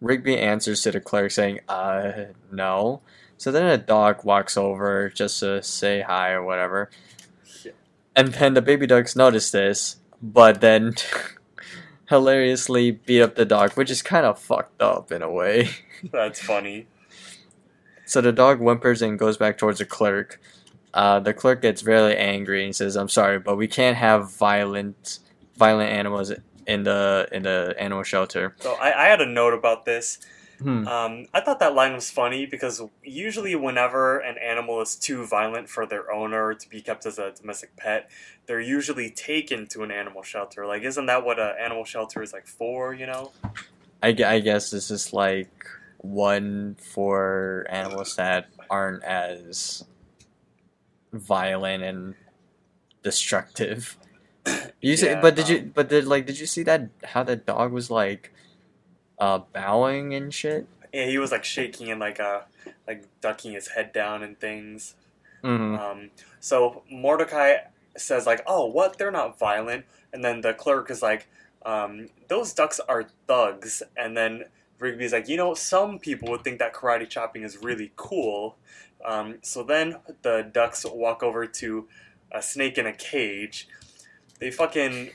[0.00, 2.12] Rigby answers to the clerk saying, uh,
[2.50, 3.00] no.
[3.38, 6.90] So then a dog walks over just to say hi or whatever.
[7.62, 7.72] Yeah.
[8.16, 10.94] And then the baby ducks notice this, but then
[12.08, 15.68] hilariously beat up the dog, which is kind of fucked up in a way.
[16.12, 16.86] That's funny.
[18.06, 20.40] So the dog whimpers and goes back towards the clerk.
[20.94, 25.18] Uh, the clerk gets really angry and says, "I'm sorry, but we can't have violent,
[25.56, 26.32] violent animals
[26.66, 30.18] in the in the animal shelter." So I, I had a note about this.
[30.58, 30.88] Hmm.
[30.88, 35.68] Um, I thought that line was funny because usually, whenever an animal is too violent
[35.68, 38.08] for their owner to be kept as a domestic pet,
[38.46, 40.66] they're usually taken to an animal shelter.
[40.66, 42.94] Like, isn't that what an animal shelter is like for?
[42.94, 43.32] You know?
[44.02, 45.66] I, I guess this is like
[46.12, 49.84] one for animals that aren't as
[51.12, 52.14] violent and
[53.02, 53.96] destructive.
[54.80, 55.58] You see, Yeah, but did you?
[55.58, 58.32] um, But did like did you see that how the dog was like,
[59.18, 60.66] uh, bowing and shit?
[60.92, 62.42] Yeah, he was like shaking and like uh,
[62.86, 64.94] like ducking his head down and things.
[65.42, 67.58] hmm Um, so Mordecai
[67.96, 68.98] says like, "Oh, what?
[68.98, 71.26] They're not violent." And then the clerk is like,
[71.64, 74.44] um, "Those ducks are thugs." And then
[74.78, 78.56] Rigby's like, "You know, some people would think that karate chopping is really cool."
[79.04, 81.88] Um, so then the ducks walk over to
[82.32, 83.68] a snake in a cage.
[84.40, 85.10] They fucking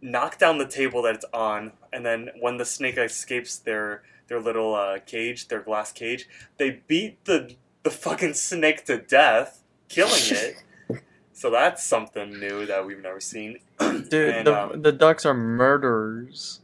[0.00, 4.40] knock down the table that it's on, and then when the snake escapes their their
[4.40, 10.22] little uh, cage, their glass cage, they beat the the fucking snake to death, killing
[10.26, 10.56] it.
[11.32, 13.58] so that's something new that we've never seen.
[13.78, 16.60] Dude, And, the um, the ducks are murderers.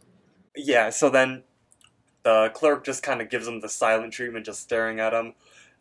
[0.56, 1.42] Yeah, so then
[2.28, 5.32] the clerk just kind of gives them the silent treatment, just staring at them,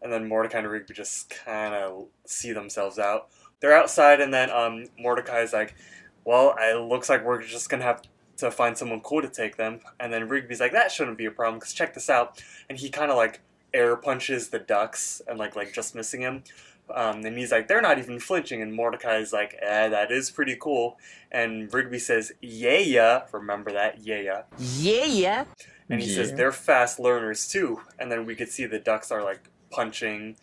[0.01, 3.27] and then Mordecai and Rigby just kind of see themselves out.
[3.59, 5.75] They're outside, and then um, Mordecai's like,
[6.23, 8.01] "Well, it looks like we're just gonna have
[8.37, 9.79] to find someone cool to take them.
[9.99, 12.41] And then Rigby's like, that shouldn't be a problem because check this out.
[12.69, 13.41] And he kind of like
[13.73, 16.43] air punches the ducks and like like just missing him.
[16.93, 18.61] Um, and he's like, they're not even flinching.
[18.61, 20.97] And Mordecai's like, eh, that is pretty cool.
[21.31, 23.23] And Rigby says, yeah, yeah.
[23.33, 24.41] Remember that, yeah, yeah.
[24.57, 25.45] Yeah, yeah.
[25.89, 27.81] And he says they're fast learners too.
[27.97, 30.35] And then we could see the ducks are like punching.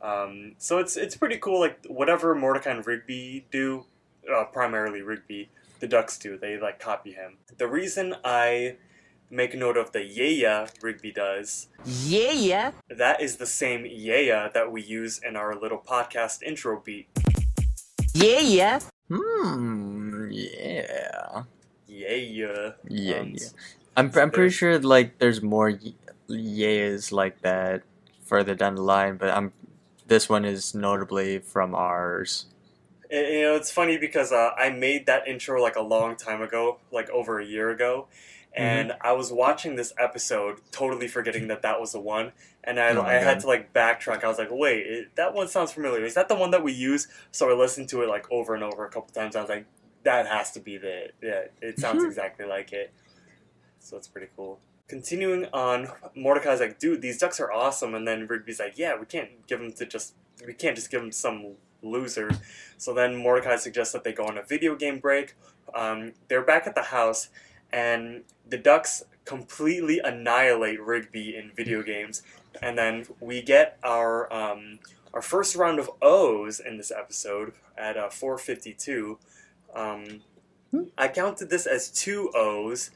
[0.00, 1.60] Um, so it's it's pretty cool.
[1.60, 3.86] Like whatever Mordecai and Rigby do,
[4.32, 5.50] uh, primarily Rigby,
[5.80, 6.38] the ducks do.
[6.38, 7.38] They like copy him.
[7.56, 8.76] The reason I
[9.30, 12.72] make note of the yeah yeah Rigby does Yeah, yeah.
[12.90, 17.08] that is the same yeah yeah that we use in our little podcast intro beat.
[18.14, 18.80] Yeah, yeah.
[19.08, 20.28] Hmm.
[20.30, 21.42] Yeah.
[21.86, 22.70] Yeah yeah.
[22.88, 23.18] Yeah.
[23.18, 23.48] Um, yeah.
[23.96, 25.94] I'm I'm pretty sure like there's more y-
[26.28, 27.82] yays like that
[28.24, 29.52] further down the line, but I'm
[30.06, 32.46] this one is notably from ours.
[33.10, 36.40] And, you know, it's funny because uh, I made that intro like a long time
[36.40, 38.08] ago, like over a year ago,
[38.54, 42.32] and I was watching this episode, totally forgetting that that was the one,
[42.64, 44.24] and I, Oh I had to like backtrack.
[44.24, 46.04] I was like, wait, it, that one sounds familiar.
[46.04, 47.08] Is that the one that we use?
[47.30, 49.36] So I listened to it like over and over a couple times.
[49.36, 49.66] I was like,
[50.04, 51.44] that has to be the yeah.
[51.60, 52.92] It sounds exactly like it.
[53.82, 54.60] So it's pretty cool.
[54.88, 59.06] Continuing on, Mordecai's like, dude, these ducks are awesome, and then Rigby's like, yeah, we
[59.06, 60.14] can't give them to just
[60.46, 62.30] we can't just give them some loser.
[62.78, 65.34] So then Mordecai suggests that they go on a video game break.
[65.74, 67.28] Um, they're back at the house,
[67.72, 72.22] and the Ducks completely annihilate Rigby in video games.
[72.60, 74.78] And then we get our um,
[75.14, 79.18] our first round of O's in this episode at uh, 452.
[79.74, 80.20] Um,
[80.96, 82.90] I counted this as two O's.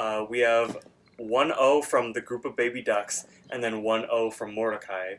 [0.00, 0.78] Uh, we have
[1.18, 5.16] one O from the group of baby ducks, and then one O from Mordecai.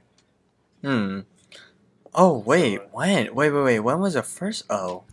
[0.82, 1.20] Hmm.
[2.16, 3.34] Oh wait, uh, when?
[3.36, 3.80] Wait, wait, wait.
[3.80, 5.04] When was the first O?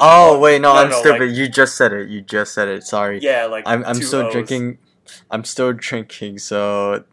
[0.00, 1.28] Oh wait, no, No, I'm no, stupid.
[1.28, 2.08] like- you just said it.
[2.08, 2.82] You just said it.
[2.84, 3.20] Sorry.
[3.20, 4.32] Yeah, like I'm I'm still O's.
[4.32, 4.78] drinking.
[5.30, 6.38] I'm still drinking.
[6.38, 7.04] So,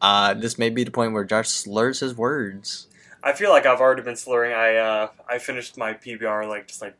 [0.00, 2.86] uh, this may be the point where Josh slurs his words.
[3.24, 4.52] I feel like I've already been slurring.
[4.52, 6.94] I uh, I finished my PBR like just like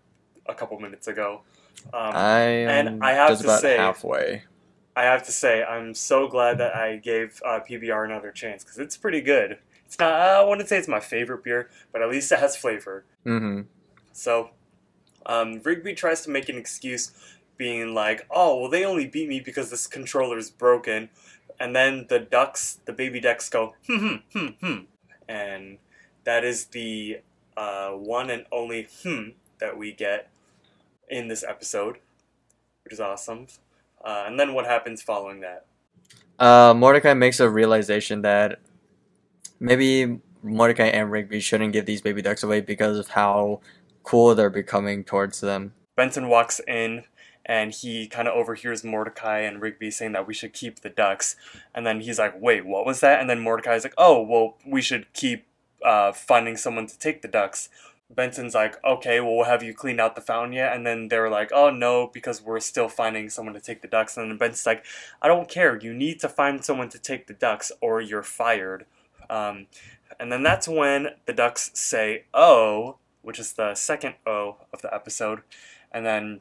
[0.46, 1.42] a couple minutes ago.
[1.92, 4.44] Um, I am and I have just to about say- halfway.
[4.94, 8.78] I have to say I'm so glad that I gave uh, PBR another chance because
[8.78, 9.58] it's pretty good.
[9.86, 10.12] It's not.
[10.12, 13.04] I wouldn't say it's my favorite beer, but at least it has flavor.
[13.24, 13.62] Mm-hmm.
[14.12, 14.50] So,
[15.24, 17.12] um, Rigby tries to make an excuse,
[17.56, 21.08] being like, "Oh, well, they only beat me because this controller is broken,"
[21.58, 24.78] and then the ducks, the baby ducks, go, "Hmm, hmm, hmm, hmm,"
[25.28, 25.78] and
[26.24, 27.20] that is the
[27.56, 30.28] uh, one and only "hmm" that we get
[31.12, 31.98] in this episode,
[32.84, 33.46] which is awesome.
[34.04, 35.66] Uh, and then what happens following that?
[36.38, 38.58] Uh, Mordecai makes a realization that
[39.60, 43.60] maybe Mordecai and Rigby shouldn't give these baby ducks away because of how
[44.02, 45.74] cool they're becoming towards them.
[45.94, 47.04] Benson walks in
[47.44, 51.36] and he kind of overhears Mordecai and Rigby saying that we should keep the ducks.
[51.74, 53.20] And then he's like, wait, what was that?
[53.20, 55.46] And then Mordecai's like, oh, well, we should keep
[55.84, 57.68] uh, finding someone to take the ducks.
[58.14, 60.74] Benson's like, okay, well, we'll have you clean out the fountain yet?
[60.74, 64.16] And then they're like, oh, no, because we're still finding someone to take the ducks.
[64.16, 64.84] And then Benson's like,
[65.20, 65.78] I don't care.
[65.78, 68.86] You need to find someone to take the ducks or you're fired.
[69.30, 69.66] Um,
[70.20, 74.92] and then that's when the ducks say, oh, which is the second O of the
[74.94, 75.40] episode.
[75.90, 76.40] And then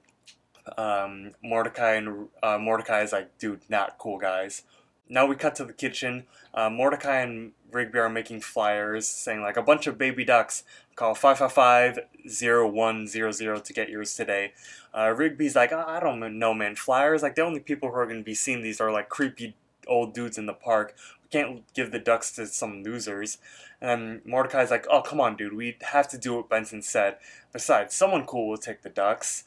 [0.78, 4.64] um, Mordecai and uh, Mordecai is like, dude, not cool, guys.
[5.10, 6.26] Now we cut to the kitchen.
[6.54, 10.64] Uh, Mordecai and Rigby are making flyers saying like a bunch of baby ducks.
[10.96, 14.54] Call 555-0100 to get yours today.
[14.94, 16.76] Uh, Rigby's like, "Ah, I don't know, man.
[16.76, 19.56] Flyers like the only people who are going to be seeing these are like creepy
[19.88, 20.96] old dudes in the park.
[21.24, 23.38] We can't give the ducks to some losers.
[23.82, 25.54] And Mordecai's like, oh, come on, dude.
[25.54, 27.18] We have to do what Benson said.
[27.52, 29.44] Besides, someone cool will take the ducks.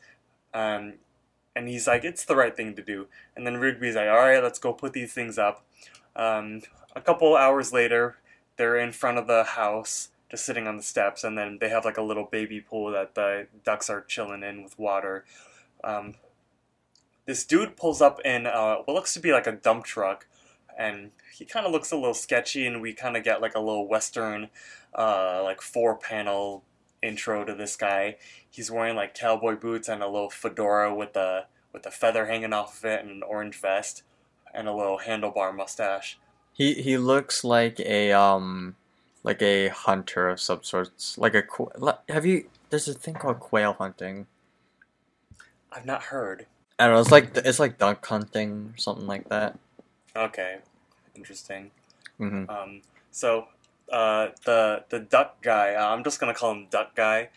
[0.53, 0.95] Um,
[1.55, 3.07] and he's like, it's the right thing to do.
[3.36, 5.64] And then Rigby's like, all right, let's go put these things up.
[6.16, 6.62] Um,
[6.97, 8.16] a couple hours later,
[8.57, 11.84] they're in front of the house, just sitting on the steps, and then they have
[11.84, 15.24] like a little baby pool that the ducks are chilling in with water.
[15.82, 16.14] Um,
[17.26, 20.26] this dude pulls up in uh, what looks to be like a dump truck,
[20.76, 23.60] and he kind of looks a little sketchy, and we kind of get like a
[23.60, 24.48] little western,
[24.94, 26.64] uh, like four panel
[27.02, 28.16] intro to this guy.
[28.48, 32.52] He's wearing like cowboy boots and a little fedora with a with a feather hanging
[32.52, 34.02] off of it, and an orange vest,
[34.52, 36.18] and a little handlebar mustache.
[36.52, 38.76] He he looks like a um
[39.24, 41.18] like a hunter of some sorts.
[41.18, 41.72] Like a qu-
[42.08, 42.48] have you?
[42.70, 44.26] There's a thing called quail hunting.
[45.72, 46.46] I've not heard.
[46.78, 47.00] I don't know.
[47.00, 49.58] It's like it's like duck hunting, or something like that.
[50.16, 50.58] Okay,
[51.16, 51.70] interesting.
[52.18, 53.48] hmm Um, so
[53.90, 57.30] uh, the the duck guy, uh, I'm just gonna call him Duck Guy.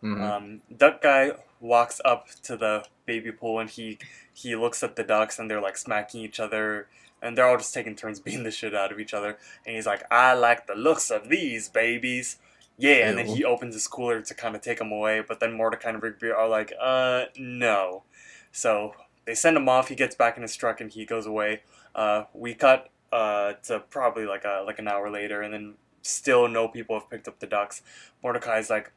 [0.00, 3.98] hmm Um, Duck Guy walks up to the baby pool and he
[4.34, 6.88] he looks at the ducks and they're like smacking each other
[7.22, 9.38] and they're all just taking turns beating the shit out of each other.
[9.64, 12.38] And he's like, I like the looks of these babies.
[12.78, 15.52] Yeah, and then he opens his cooler to kind of take them away, but then
[15.52, 18.02] Mordecai and Rigby are like, uh, no.
[18.50, 18.94] So
[19.24, 19.88] they send him off.
[19.88, 21.62] He gets back in his truck and he goes away.
[21.94, 26.48] Uh, we cut uh, to probably like a like an hour later, and then still
[26.48, 27.82] no people have picked up the ducks.
[28.22, 28.92] Mordecai's like,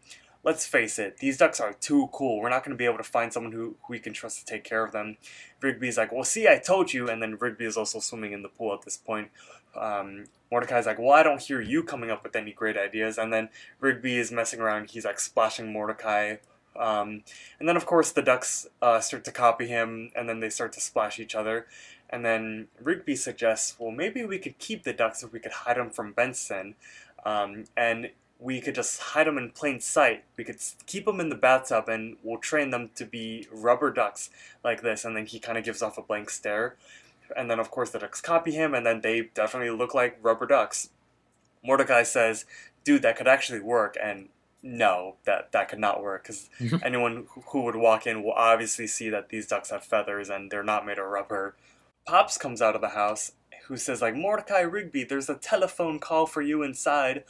[0.45, 2.39] let's face it, these ducks are too cool.
[2.39, 4.45] We're not going to be able to find someone who, who we can trust to
[4.45, 5.17] take care of them.
[5.59, 7.09] Rigby's like, well, see, I told you.
[7.09, 9.31] And then Rigby is also swimming in the pool at this point.
[9.75, 13.17] Um, Mordecai's like, well, I don't hear you coming up with any great ideas.
[13.17, 14.91] And then Rigby is messing around.
[14.91, 16.35] He's like splashing Mordecai.
[16.75, 17.23] Um,
[17.59, 20.73] and then, of course, the ducks uh, start to copy him, and then they start
[20.73, 21.67] to splash each other.
[22.09, 25.77] And then Rigby suggests, well, maybe we could keep the ducks if we could hide
[25.77, 26.75] them from Benson.
[27.25, 30.23] Um, and we could just hide them in plain sight.
[30.37, 34.29] We could keep them in the bathtub and we'll train them to be rubber ducks
[34.63, 35.05] like this.
[35.05, 36.75] And then he kind of gives off a blank stare.
[37.35, 40.45] And then, of course, the ducks copy him, and then they definitely look like rubber
[40.45, 40.89] ducks.
[41.63, 42.45] Mordecai says,
[42.83, 43.97] dude, that could actually work.
[44.01, 44.29] And
[44.61, 46.49] no, that, that could not work because
[46.83, 50.51] anyone who- who would walk in will obviously see that these ducks have feathers and
[50.51, 51.55] they're not made of rubber.
[52.05, 53.31] Pops comes out of the house
[53.67, 57.23] who says like Mordecai Rigby, there's a telephone call for you inside.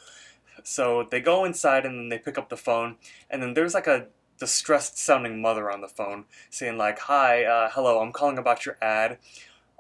[0.64, 2.98] So they go inside and then they pick up the phone
[3.30, 4.08] and then there's like a
[4.40, 8.78] distressed sounding mother on the phone saying like, "Hi, uh, hello, I'm calling about your
[8.82, 9.18] ad.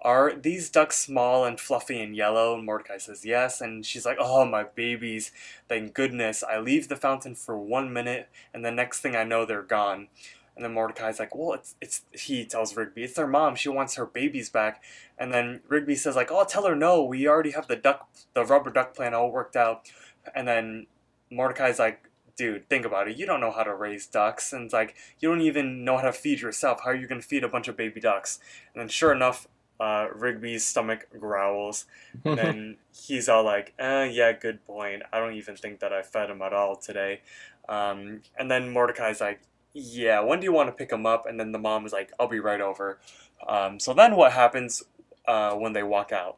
[0.01, 4.17] Are these ducks small and fluffy and yellow?" And Mordecai says yes, and she's like,
[4.19, 5.31] "Oh my babies,
[5.67, 6.43] thank goodness!
[6.43, 10.07] I leave the fountain for one minute, and the next thing I know, they're gone."
[10.55, 13.55] And then Mordecai's like, "Well, it's it's." He tells Rigby, "It's their mom.
[13.55, 14.81] She wants her babies back."
[15.17, 17.03] And then Rigby says, "Like, oh, tell her no.
[17.03, 19.89] We already have the duck, the rubber duck plan all worked out."
[20.33, 20.87] And then
[21.29, 23.17] Mordecai's like, "Dude, think about it.
[23.17, 26.03] You don't know how to raise ducks, and it's like you don't even know how
[26.03, 26.81] to feed yourself.
[26.83, 28.39] How are you gonna feed a bunch of baby ducks?"
[28.73, 29.47] And then, sure enough,
[29.79, 31.85] uh, Rigby's stomach growls,
[32.23, 35.03] and then he's all like, eh, yeah, good point.
[35.11, 37.21] I don't even think that I fed him at all today.
[37.67, 39.41] Um, and then Mordecai's like,
[39.73, 41.25] yeah, when do you want to pick him up?
[41.25, 42.99] And then the mom is like, I'll be right over.
[43.47, 44.83] Um, so then what happens
[45.27, 46.37] uh, when they walk out?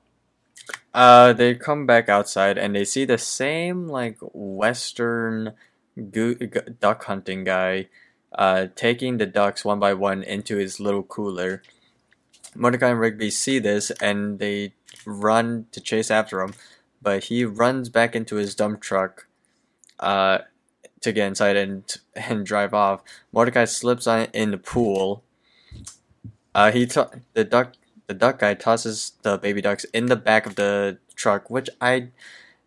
[0.93, 5.53] Uh, they come back outside and they see the same like Western
[6.11, 7.87] goo- g- duck hunting guy,
[8.33, 11.61] uh, taking the ducks one by one into his little cooler.
[12.55, 14.73] Mordecai and Rigby see this and they
[15.05, 16.53] run to chase after him,
[17.01, 19.27] but he runs back into his dump truck,
[19.99, 20.39] uh,
[21.01, 21.83] to get inside and
[22.15, 23.03] and drive off.
[23.31, 25.23] Mordecai slips on in the pool.
[26.55, 27.73] Uh, he to- the duck
[28.07, 32.09] the duck guy tosses the baby ducks in the back of the truck, which I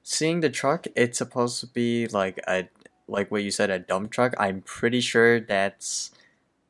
[0.02, 2.68] seeing the truck, it's supposed to be like a
[3.08, 4.34] like what you said, a dump truck.
[4.38, 6.12] I'm pretty sure that's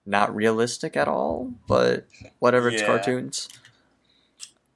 [0.06, 2.06] not realistic at all, but
[2.38, 2.86] whatever it's Yeah.
[2.86, 3.48] cartoons.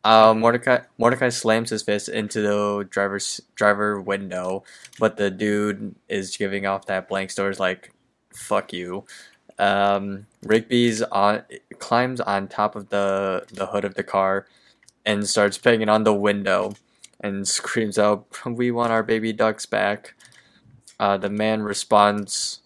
[0.04, 4.62] Uh, Mordecai Mordecai slams his fist into the driver's driver window,
[4.98, 7.90] but the dude is giving off that blank stare, is like,
[8.34, 9.04] "Fuck you."
[9.58, 11.44] Um, Rigby's on
[11.78, 14.46] climbs on top of the the hood of the car,
[15.04, 16.74] and starts banging on the window,
[17.20, 20.14] and screams out, "We want our baby ducks back!"
[20.98, 22.60] Uh, the man responds.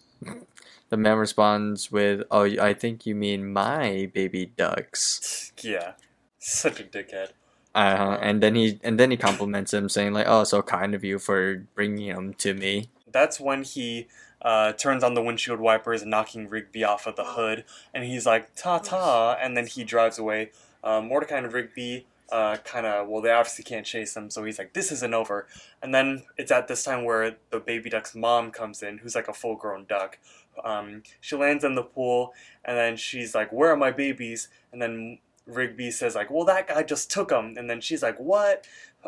[0.89, 5.95] The man responds with, "Oh, I think you mean my baby ducks." Yeah,
[6.39, 7.31] such a dickhead.
[7.75, 11.03] Uh, and then he and then he compliments him, saying like, "Oh, so kind of
[11.03, 14.07] you for bringing him to me." That's when he
[14.41, 18.55] uh, turns on the windshield wipers, knocking Rigby off of the hood, and he's like,
[18.55, 20.51] ta ta, and then he drives away.
[20.83, 24.59] Uh, Mordecai and Rigby uh, kind of, well, they obviously can't chase him, so he's
[24.59, 25.47] like, this isn't over.
[25.81, 29.27] And then it's at this time where the baby duck's mom comes in, who's like
[29.27, 30.19] a full grown duck.
[30.63, 32.33] Um, she lands in the pool,
[32.63, 34.49] and then she's like, where are my babies?
[34.71, 37.55] And then Rigby says like, well, that guy just took them.
[37.57, 38.65] And then she's like, what?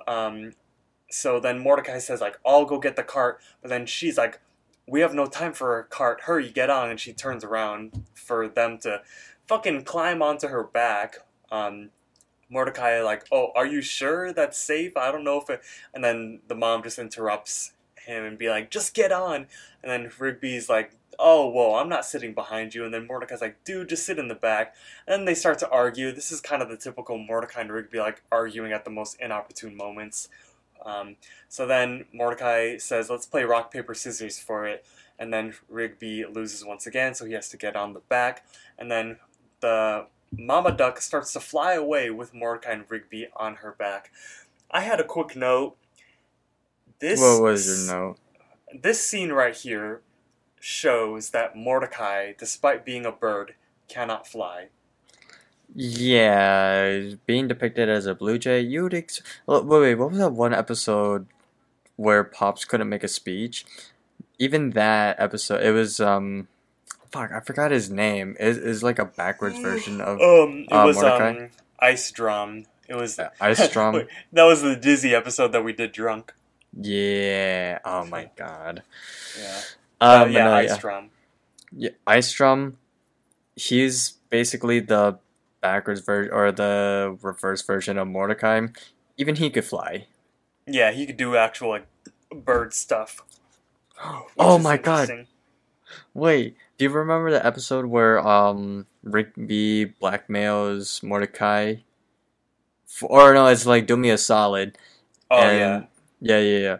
[0.07, 0.53] Um,
[1.09, 3.39] so then Mordecai says like, I'll go get the cart.
[3.61, 4.39] But then she's like,
[4.87, 6.21] we have no time for a cart.
[6.21, 6.89] Hurry, get on.
[6.89, 9.01] And she turns around for them to
[9.47, 11.17] fucking climb onto her back.
[11.51, 11.89] Um,
[12.49, 14.97] Mordecai like, oh, are you sure that's safe?
[14.97, 15.61] I don't know if it.
[15.93, 19.47] And then the mom just interrupts him and be like, just get on.
[19.81, 22.83] And then Rigby's like, oh, whoa, I'm not sitting behind you.
[22.83, 24.75] And then Mordecai's like, dude, just sit in the back.
[25.07, 26.11] And they start to argue.
[26.11, 29.75] This is kind of the typical Mordecai and Rigby like arguing at the most inopportune
[29.75, 30.29] moments.
[30.85, 31.15] Um,
[31.49, 34.85] so then Mordecai says, let's play rock, paper, scissors for it.
[35.19, 38.45] And then Rigby loses once again, so he has to get on the back.
[38.77, 39.17] And then
[39.59, 44.11] the Mama Duck starts to fly away with Mordecai and Rigby on her back.
[44.71, 45.75] I had a quick note.
[46.99, 48.17] This what was your note?
[48.73, 50.01] this scene right here
[50.59, 53.55] shows that Mordecai, despite being a bird,
[53.87, 54.67] cannot fly.
[55.73, 60.53] Yeah, being depicted as a blue jay, you'd ex- wait, wait, what was that one
[60.53, 61.27] episode
[61.95, 63.65] where Pops couldn't make a speech?
[64.37, 66.47] Even that episode, it was um,
[67.11, 68.35] fuck, I forgot his name.
[68.39, 71.29] It is like a backwards version of Um, it Uh, was Mordecai?
[71.43, 71.49] um,
[71.79, 72.65] Ice Drum.
[72.89, 73.93] It was Ice Drum.
[73.95, 76.33] Wait, that was the Dizzy episode that we did drunk.
[76.77, 77.79] Yeah.
[77.85, 78.83] Oh my god.
[79.39, 79.61] Yeah,
[80.01, 80.77] Um, Uh, yeah, no, Ice yeah.
[80.77, 81.09] Drum.
[81.71, 82.77] Yeah, Ice Drum,
[83.55, 85.17] he's basically the
[85.61, 88.67] backwards version or the reverse version of Mordecai.
[89.17, 90.07] Even he could fly.
[90.67, 91.87] Yeah, he could do actual like
[92.29, 93.21] bird stuff.
[94.37, 95.27] Oh my god.
[96.15, 101.75] Wait, do you remember the episode where um Rigby blackmails Mordecai?
[102.89, 104.77] F or no, it's like do me a solid.
[105.29, 105.87] Oh and,
[106.19, 106.37] yeah.
[106.37, 106.77] yeah, yeah, yeah.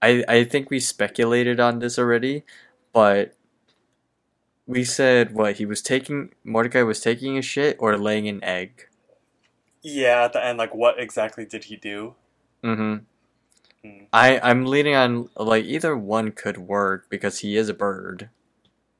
[0.00, 2.44] I I think we speculated on this already,
[2.92, 3.36] but
[4.70, 8.86] we said what he was taking Mordecai was taking a shit or laying an egg.
[9.82, 12.14] Yeah, at the end, like what exactly did he do?
[12.62, 12.96] Mm-hmm.
[13.82, 14.04] Hmm.
[14.12, 18.30] I I'm leaning on like either one could work because he is a bird.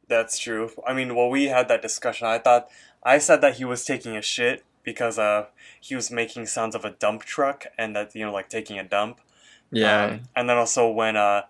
[0.08, 0.70] That's true.
[0.84, 2.26] I mean, well, we had that discussion.
[2.26, 2.68] I thought
[3.04, 5.46] I said that he was taking a shit because uh
[5.80, 8.82] he was making sounds of a dump truck and that you know like taking a
[8.84, 9.20] dump.
[9.70, 10.04] Yeah.
[10.04, 11.42] Um, and then also when uh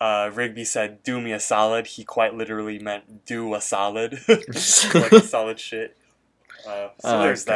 [0.00, 5.12] uh Rigby said "do me a solid," he quite literally meant "do a solid," like
[5.12, 5.96] a solid shit.
[6.66, 7.52] Uh, so Oh, there's okay.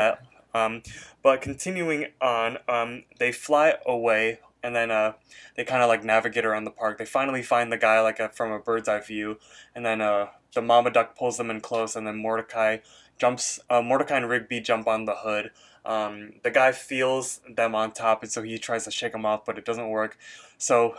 [0.55, 0.59] that.
[0.59, 0.83] Um,
[1.23, 5.13] but continuing on, um, they fly away, and then uh,
[5.57, 6.99] they kind of like navigate around the park.
[6.99, 9.39] They finally find the guy like a, from a bird's eye view,
[9.75, 12.79] and then uh, the mama duck pulls them in close, and then Mordecai
[13.19, 13.61] jumps.
[13.71, 15.51] Uh, Mordecai and Rigby jump on the hood.
[15.85, 19.45] Um, the guy feels them on top, and so he tries to shake them off,
[19.45, 20.17] but it doesn't work.
[20.59, 20.95] So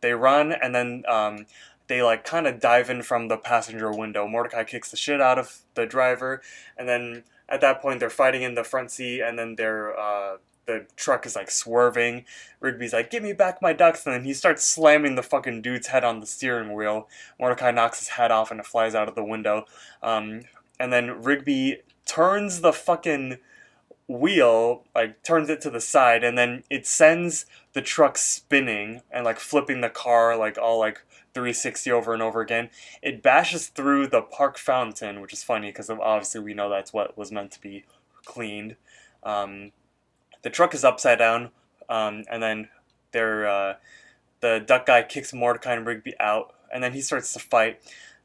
[0.00, 1.46] they run, and then um,
[1.88, 4.26] they like kind of dive in from the passenger window.
[4.26, 6.40] Mordecai kicks the shit out of the driver,
[6.76, 10.36] and then at that point they're fighting in the front seat, and then they're uh,
[10.66, 12.24] the truck is like swerving.
[12.60, 15.88] Rigby's like, "Give me back my ducks!" And then he starts slamming the fucking dude's
[15.88, 17.08] head on the steering wheel.
[17.40, 19.64] Mordecai knocks his head off, and it flies out of the window.
[20.02, 20.42] Um,
[20.78, 23.38] and then Rigby turns the fucking
[24.06, 27.46] wheel, like turns it to the side, and then it sends
[27.78, 31.00] the truck spinning and like flipping the car like all like
[31.32, 32.70] 360 over and over again.
[33.02, 37.16] It bashes through the park fountain, which is funny because obviously we know that's what
[37.16, 37.84] was meant to be
[38.24, 38.74] cleaned.
[39.22, 39.70] Um,
[40.42, 41.50] the truck is upside down,
[41.88, 42.68] um, and then
[43.12, 43.74] they're, uh,
[44.40, 47.80] the duck guy kicks Mordecai and Rigby out, and then he starts to fight.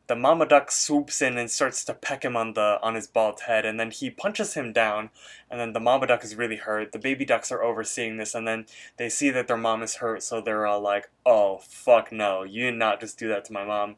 [0.08, 3.41] The mama duck swoops in and starts to peck him on the on his bald
[3.41, 5.12] head, and then he punches him down.
[5.49, 6.91] And then the mama duck is really hurt.
[6.91, 8.66] The baby ducks are overseeing this, and then
[8.97, 12.64] they see that their mom is hurt, so they're all like, "Oh fuck no, you
[12.64, 13.95] did not just do that to my mom."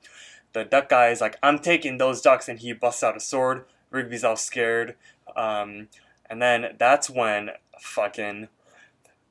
[0.53, 3.65] The duck guy is like, "I'm taking those ducks," and he busts out a sword.
[3.89, 4.95] Rigby's all scared,
[5.35, 5.89] um,
[6.29, 8.49] and then that's when fucking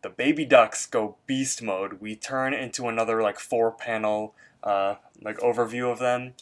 [0.03, 2.01] the baby ducks go beast mode.
[2.01, 6.35] We turn into another like four panel uh, like overview of them.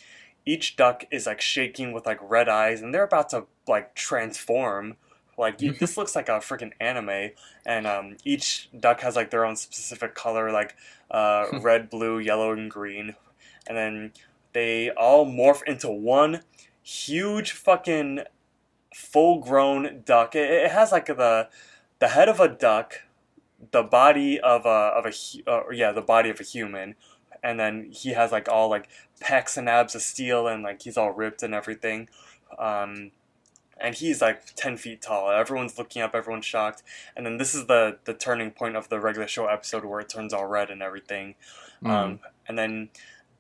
[0.45, 4.97] Each duck is like shaking with like red eyes, and they're about to like transform.
[5.38, 7.30] Like this looks like a freaking anime,
[7.64, 10.76] and um, each duck has like their own specific color, like
[11.11, 13.14] uh, red, blue, yellow, and green,
[13.66, 14.12] and then
[14.53, 16.43] they all morph into one
[16.82, 18.20] huge fucking
[18.95, 20.34] full-grown duck.
[20.34, 21.49] It, it has like the
[21.99, 23.03] the head of a duck,
[23.70, 26.97] the body of a of a uh, yeah, the body of a human,
[27.43, 28.88] and then he has like all like
[29.20, 32.09] pecs and abs of steel, and like he's all ripped and everything.
[32.59, 33.12] Um,
[33.80, 35.30] and he's like 10 feet tall.
[35.30, 36.82] Everyone's looking up, everyone's shocked.
[37.16, 40.09] And then this is the the turning point of the regular show episode where it
[40.09, 41.34] turns all red and everything.
[41.84, 42.90] Um, and then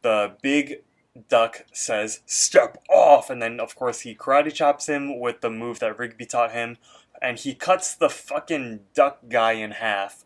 [0.02, 0.82] the big
[1.28, 3.30] duck says, Step off!
[3.30, 6.78] And then, of course, he karate chops him with the move that Rigby taught him.
[7.20, 10.24] And he cuts the fucking duck guy in half,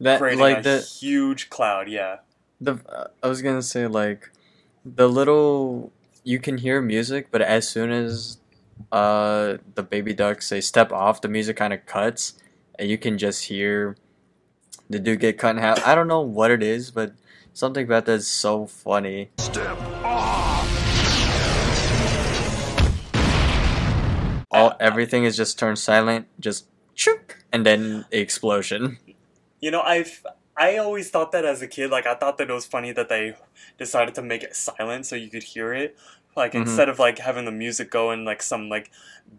[0.00, 1.88] that creating like a the huge cloud.
[1.88, 2.18] Yeah.
[2.60, 4.30] The uh, I was gonna say like
[4.84, 5.92] the little
[6.24, 8.38] you can hear music, but as soon as
[8.92, 12.34] uh the baby ducks say step off, the music kind of cuts,
[12.78, 13.96] and you can just hear
[14.88, 15.86] the dude get cut in half.
[15.86, 17.12] I don't know what it is, but
[17.52, 19.30] something about that is so funny.
[19.38, 20.46] Step off.
[24.50, 28.98] All everything is just turned silent, just chook, and then explosion.
[29.60, 30.24] You know, I've
[30.56, 31.90] I always thought that as a kid.
[31.90, 33.34] Like I thought that it was funny that they
[33.78, 35.96] decided to make it silent so you could hear it.
[36.34, 36.62] Like Mhm.
[36.62, 38.90] instead of like having the music go in like some like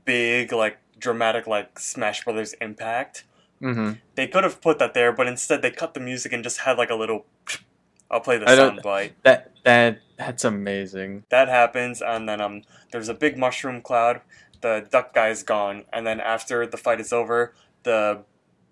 [0.06, 3.26] big like dramatic like Smash Brothers impact,
[3.60, 6.60] hmm they could have put that there, but instead they cut the music and just
[6.60, 7.26] had like a little.
[8.12, 9.16] I'll play the I sound bite.
[9.24, 11.24] That that That's amazing.
[11.30, 14.22] that happens, and then um, there's a big mushroom cloud.
[14.62, 17.54] The duck guy's gone, and then after the fight is over,
[17.84, 18.24] the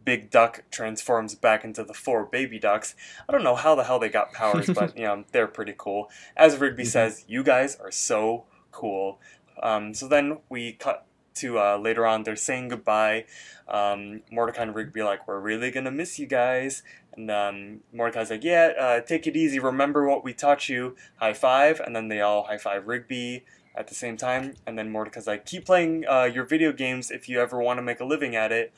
[0.05, 2.95] big duck transforms back into the four baby ducks.
[3.27, 6.09] I don't know how the hell they got powers, but you know they're pretty cool.
[6.37, 6.87] As Rigby Mhm.
[6.87, 9.19] says, "You guys are so cool."
[9.61, 12.23] Um, so then we cut to uh, later on.
[12.23, 13.25] They're saying goodbye.
[13.67, 16.83] Um, Mordecai and Rigby are like, "We're really gonna miss you guys."
[17.17, 19.59] And um, Mordecai's like, "Yeah, uh, take it easy.
[19.59, 23.43] Remember what we taught you." High five, and then they all high five Rigby
[23.75, 24.55] at the same time.
[24.65, 27.81] And then Mordecai's like, "Keep playing uh, your video games if you ever want to
[27.83, 28.73] make a living at it."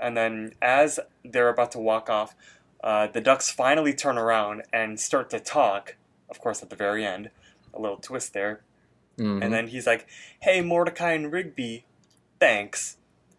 [0.00, 2.34] And then as they're about to walk off,
[2.82, 5.96] uh, the ducks finally turn around and start to talk.
[6.30, 7.30] Of course, at the very end,
[7.74, 8.60] a little twist there.
[9.18, 9.42] Mhm.
[9.42, 10.06] And then he's like,
[10.40, 11.84] "Hey, Mordecai and Rigby,
[12.38, 12.96] thanks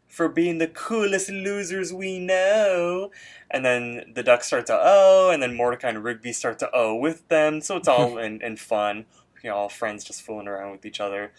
[0.08, 3.12] for being the coolest losers we know."
[3.50, 6.96] And then the ducks start to oh, and then Mordecai and Rigby start to oh
[6.96, 7.62] with them.
[7.62, 9.06] So it's all in, in fun.
[9.44, 11.32] You know, all friends just fooling around with each other.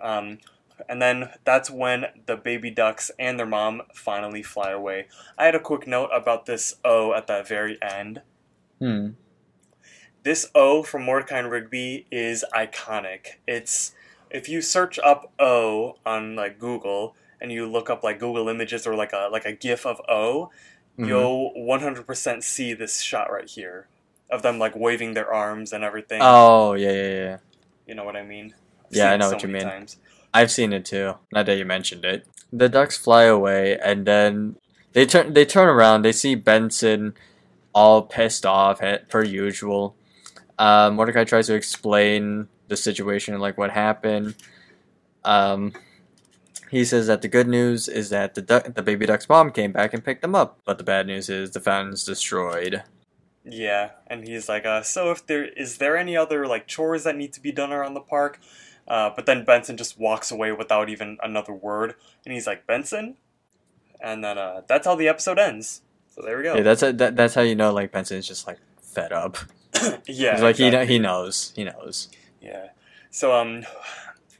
[0.00, 0.38] Um,
[0.88, 5.08] and then that's when the baby ducks and their mom finally fly away.
[5.36, 8.22] I had a quick note about this O at the very end.
[8.78, 9.08] Hmm.
[10.22, 13.38] This O from Mordecai and Rigby is iconic.
[13.46, 13.92] It's
[14.30, 18.86] if you search up O on like Google and you look up like Google Images
[18.86, 20.50] or like a like a GIF of O,
[20.98, 21.06] Mhm.
[21.08, 23.86] you'll 100% see this shot right here
[24.30, 26.20] of them like waving their arms and everything.
[26.22, 27.36] Oh yeah, yeah, yeah.
[27.88, 28.54] You know what I mean?
[28.86, 29.62] I've Yeah, I know so what you mean.
[29.62, 29.96] Times.
[30.32, 31.14] I've seen it too.
[31.32, 32.26] Not that you mentioned it.
[32.52, 34.56] The ducks fly away, and then
[34.92, 35.32] they turn.
[35.32, 36.02] They turn around.
[36.02, 37.14] They see Benson,
[37.74, 39.96] all pissed off eh, per usual.
[40.58, 44.34] Uh, Mordecai tries to explain the situation, like what happened.
[45.24, 45.72] Um,
[46.70, 49.72] he says that the good news is that the duck, the baby duck's mom came
[49.72, 52.82] back and picked them up, but the bad news is the fountain's destroyed.
[53.50, 57.16] Yeah, and he's like, uh, so if there is there any other like chores that
[57.16, 58.40] need to be done around the park?
[58.86, 61.94] Uh, but then Benson just walks away without even another word,
[62.24, 63.16] and he's like, Benson,
[64.00, 65.82] and then uh, that's how the episode ends.
[66.14, 66.56] So there we go.
[66.56, 69.36] Yeah, that's that, that's how you know like Benson's just like fed up.
[70.06, 72.08] yeah, He's like he he knows he knows.
[72.40, 72.68] Yeah.
[73.10, 73.64] So um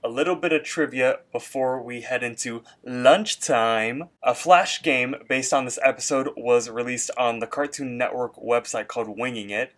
[0.05, 4.09] a little bit of trivia before we head into lunchtime.
[4.23, 9.09] A flash game based on this episode was released on the Cartoon Network website called
[9.19, 9.73] Winging It.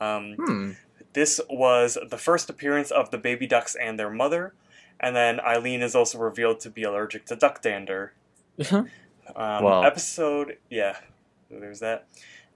[0.00, 0.70] Um, Hmm.
[1.14, 4.54] this was the first appearance of the baby ducks and their mother,
[5.00, 8.12] and then Eileen is also revealed to be allergic to duck dander.
[8.70, 8.88] Um,
[9.36, 9.82] Wow.
[9.82, 10.96] Episode, yeah,
[11.50, 12.06] there's that.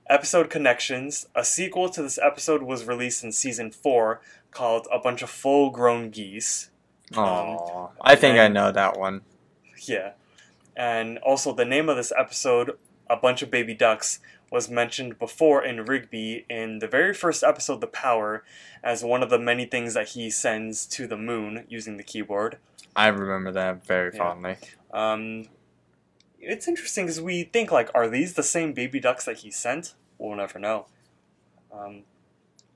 [0.08, 1.26] Episode Connections.
[1.34, 5.70] A sequel to this episode was released in season four called A Bunch of Full
[5.70, 6.70] Grown Geese.
[7.14, 7.88] Aw.
[8.00, 9.22] I think I know that one.
[9.86, 10.12] Yeah.
[10.76, 12.76] And also, the name of this episode,
[13.08, 14.18] A Bunch of Baby Ducks,
[14.50, 18.44] was mentioned before in Rigby in the very first episode, The Power,
[18.82, 22.58] as one of the many things that he sends to the moon using the keyboard.
[22.94, 24.18] I remember that very Yeah.
[24.18, 24.56] fondly.
[24.92, 25.48] Um,
[26.40, 29.94] it's interesting because we think, like, are these the same baby ducks that he sent?
[30.18, 30.86] We'll never know.
[31.72, 32.04] Um,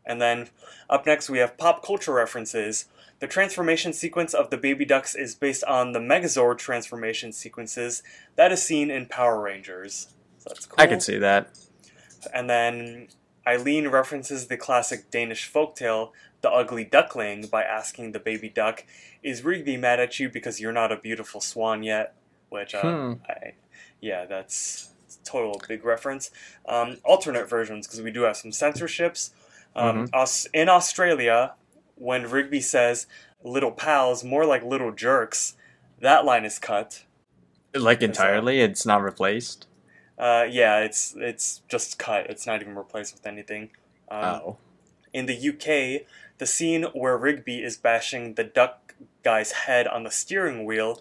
[0.05, 0.49] and then
[0.89, 2.87] up next, we have pop culture references.
[3.21, 8.03] The transformation sequence of the baby ducks is based on the Megazord transformation sequences
[8.37, 10.15] that is seen in Power Rangers.
[10.39, 10.77] So that's cool.
[10.79, 11.51] I can see that.
[12.35, 13.09] And then
[13.47, 18.85] Eileen references the classic Danish folktale, The Ugly Duckling, by asking the baby duck,
[19.23, 22.15] Is Rigby mad at you because you're not a beautiful swan yet?
[22.49, 23.13] Which, uh, Hmm.
[23.29, 23.53] I,
[24.01, 24.93] yeah, that's
[25.25, 26.31] total big reference.
[26.67, 29.33] Um, alternate versions, because we do have some censorships.
[29.77, 30.15] Um, Mm-hmm.
[30.15, 31.53] Aus- in Australia,
[32.01, 33.07] when Rigby says,
[33.43, 35.55] Little pals, more like little jerks,
[36.01, 37.05] that line is cut.
[37.75, 39.67] Like entirely, it's not replaced.
[40.19, 42.29] Uh, yeah, it's it's just cut.
[42.29, 43.71] It's not even replaced with anything.
[44.11, 44.57] Um, oh,
[45.15, 46.07] In the UK,
[46.37, 51.01] the scene where Rigby is bashing the duck guy's head on the steering wheel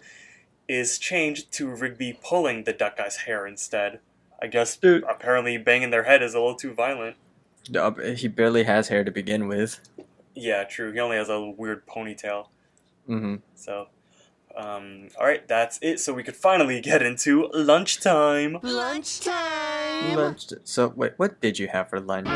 [0.68, 4.00] is changed to Rigby pulling the duck guy's hair instead.
[4.40, 5.04] I guess Dude.
[5.04, 7.16] apparently banging their head is a little too violent.
[8.16, 9.80] He barely has hair to begin with.
[10.34, 10.92] Yeah, true.
[10.92, 12.46] He only has a weird ponytail.
[13.06, 13.88] hmm So,
[14.56, 16.00] um, all right, that's it.
[16.00, 18.58] So we could finally get into lunchtime.
[18.62, 20.16] Lunchtime.
[20.16, 20.46] Lunch.
[20.64, 22.28] So wait, what did you have for lunch?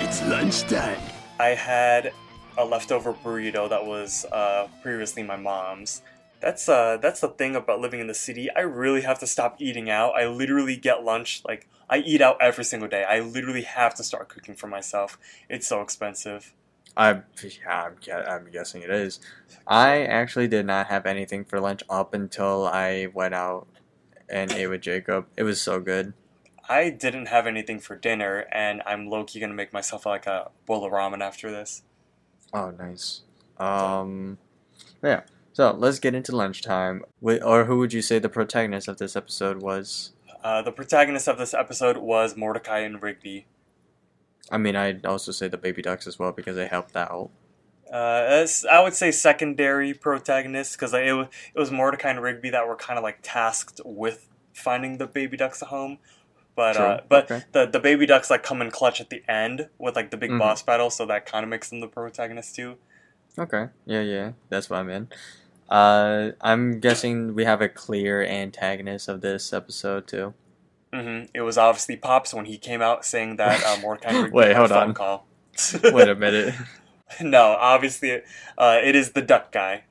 [0.00, 1.00] It's lunchtime.
[1.38, 2.12] I had
[2.56, 6.02] a leftover burrito that was uh, previously my mom's.
[6.40, 8.50] That's uh, that's the thing about living in the city.
[8.50, 10.14] I really have to stop eating out.
[10.16, 13.04] I literally get lunch like I eat out every single day.
[13.04, 15.18] I literally have to start cooking for myself.
[15.48, 16.52] It's so expensive.
[16.96, 17.96] I, yeah, I'm,
[18.28, 19.20] I'm guessing it is.
[19.66, 23.66] I actually did not have anything for lunch up until I went out
[24.28, 25.26] and ate with Jacob.
[25.36, 26.12] It was so good.
[26.68, 30.50] I didn't have anything for dinner, and I'm low key gonna make myself like a
[30.66, 31.82] bowl of ramen after this.
[32.52, 33.22] Oh, nice.
[33.58, 34.38] Um,
[35.02, 35.22] yeah.
[35.52, 37.04] So let's get into lunchtime.
[37.24, 40.12] Wh- Or who would you say the protagonist of this episode was?
[40.42, 43.46] Uh, the protagonist of this episode was Mordecai and Rigby.
[44.50, 47.30] I mean, I'd also say the baby ducks as well because they helped that out.
[47.92, 52.66] Uh, I would say secondary protagonists because it was it was Mordecai and Rigby that
[52.66, 55.98] were kind of like tasked with finding the baby ducks a home,
[56.56, 57.44] but uh, but Okay.
[57.52, 60.30] the the baby ducks like come in clutch at the end with like the big
[60.32, 60.38] Mhm.
[60.38, 62.76] boss battle, so that kind of makes them the protagonist too.
[63.38, 63.68] Okay.
[63.86, 64.32] Yeah, yeah.
[64.48, 65.08] That's what I'm in.
[65.68, 70.34] Uh, I'm guessing we have a clear antagonist of this episode too.
[70.92, 74.36] hmm It was obviously Pops when he came out saying that uh, Mordecai and Rigby
[74.36, 74.94] Wait, a hold on.
[74.94, 75.26] call.
[75.84, 76.54] Wait a minute.
[77.20, 78.22] no, obviously,
[78.58, 79.84] uh, it is the duck guy.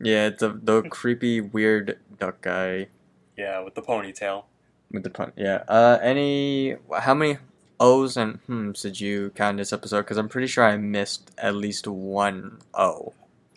[0.00, 2.88] Yeah, it's the the creepy weird duck guy
[3.36, 4.44] Yeah, with the ponytail.
[4.90, 5.32] With the pun.
[5.36, 5.64] Yeah.
[5.68, 7.38] Uh, any how many
[7.80, 10.00] O's and hmms did you count this episode?
[10.02, 13.12] Because I'm pretty sure I missed at least one O.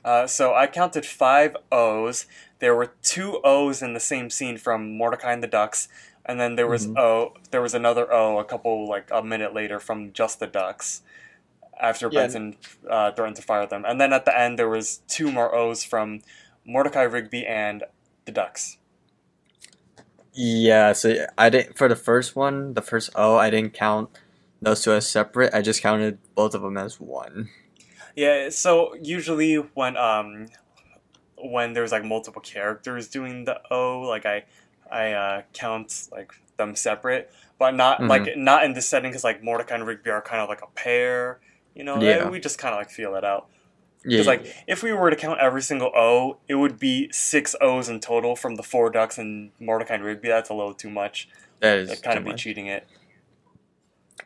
[0.05, 2.25] Uh, so I counted five O's.
[2.59, 5.87] There were two O's in the same scene from Mordecai and the Ducks,
[6.25, 6.97] and then there was Mhm.
[6.99, 7.33] O.
[7.51, 11.01] There was another O a couple like a minute later from just the Ducks.
[11.79, 12.21] After Yeah.
[12.21, 15.53] Benson uh, threatened to fire them, and then at the end there was two more
[15.55, 16.21] O's from
[16.63, 17.83] Mordecai Rigby and
[18.25, 18.77] the Ducks.
[20.33, 20.93] Yeah.
[20.93, 24.09] So I didn't for the first one, the first O, I didn't count
[24.61, 25.53] those two as separate.
[25.53, 27.49] I just counted both of them as one.
[28.15, 30.47] Yeah, so usually when um
[31.37, 34.45] when there's like multiple characters doing the O, like I
[34.91, 38.09] I uh, count like them separate, but not Mhm.
[38.09, 40.67] like not in this setting because like Mordecai and Rigby are kind of like a
[40.75, 41.39] pair.
[41.73, 42.27] You know, Yeah.
[42.29, 43.47] we just kind of like feel it out.
[44.03, 44.09] Yeah.
[44.17, 47.87] Because like if we were to count every single O, it would be six O's
[47.89, 50.27] in total from the four ducks and Mordecai and Rigby.
[50.29, 51.29] That's a little too much.
[51.59, 52.41] that is kind of be much.
[52.41, 52.87] cheating it.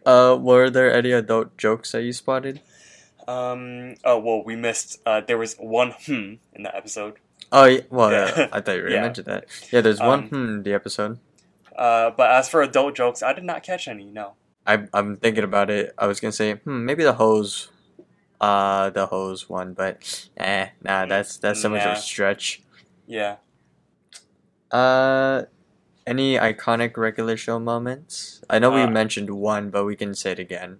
[0.05, 2.61] Uh, were there any adult jokes that you spotted?
[3.27, 3.95] Um.
[4.03, 5.01] Oh well, we missed.
[5.05, 7.15] Uh, there was one hmm in the episode.
[7.51, 8.33] Oh, yeah, well, Yeah.
[8.37, 9.01] yeah, I thought you already Yeah.
[9.01, 9.45] mentioned that.
[9.71, 11.19] Yeah, there's one Um, hmm in the episode.
[11.75, 14.05] Uh, but as for adult jokes, I did not catch any.
[14.05, 14.33] No.
[14.67, 15.93] I, I'm thinking about it.
[15.97, 17.69] I was gonna say, hmm, maybe the hose,
[18.41, 22.61] uh, the hose one, but eh, nah, that's that's so much of a stretch.
[23.07, 23.37] Yeah.
[24.71, 25.43] Uh,
[26.07, 28.41] any iconic regular show moments?
[28.49, 30.79] I know we Uh, mentioned one, but we can say it again.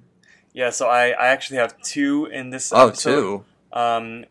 [0.54, 0.70] Yeah.
[0.70, 2.72] So I, I actually have two in this.
[2.74, 3.12] Oh, episode.
[3.12, 3.46] two.
[3.74, 4.26] Um,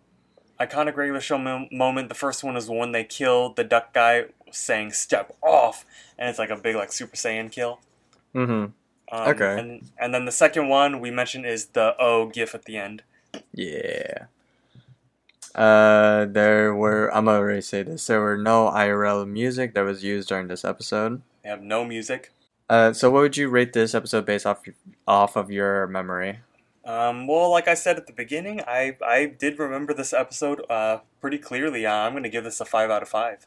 [0.60, 2.08] iconic regular show mo- moment.
[2.08, 5.84] The first one is when they kill the duck guy, saying "step off,"
[6.18, 7.80] and it's like a big like Super Saiyan kill.
[8.34, 8.52] Mm-hmm.
[8.52, 8.72] Um,
[9.12, 9.58] Okay.
[9.58, 13.02] And and then the second one we mentioned is the O gif at the end.
[13.54, 14.26] Yeah.
[15.54, 17.14] Uh, there were.
[17.14, 18.06] I'm already say this.
[18.06, 21.22] There were no IRL music that was used during this episode.
[21.42, 22.32] They have no music.
[22.68, 24.62] Uh, so what would you rate this episode based off
[25.06, 26.40] off of your memory?
[26.84, 30.98] Um, well, like I said at the beginning, I I did remember this episode uh
[31.20, 31.86] pretty clearly.
[31.86, 33.46] Uh, I'm gonna give this a five out of five.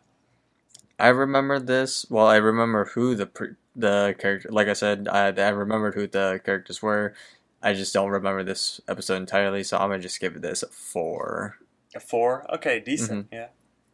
[1.00, 2.06] I remember this.
[2.10, 3.30] Well, I remember who the
[3.76, 4.50] the character.
[4.52, 7.14] Like I said, I I remembered who the characters were.
[7.62, 11.58] I just don't remember this episode entirely, so I'm gonna just give this a four.
[11.96, 12.46] A four.
[12.54, 13.32] Okay, decent.
[13.32, 13.36] Mm-hmm.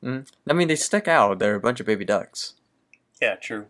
[0.06, 0.22] Yeah.
[0.50, 1.40] I mean, they stick out.
[1.40, 2.56] They're a bunch of baby ducks.
[3.22, 3.36] Yeah.
[3.36, 3.68] True.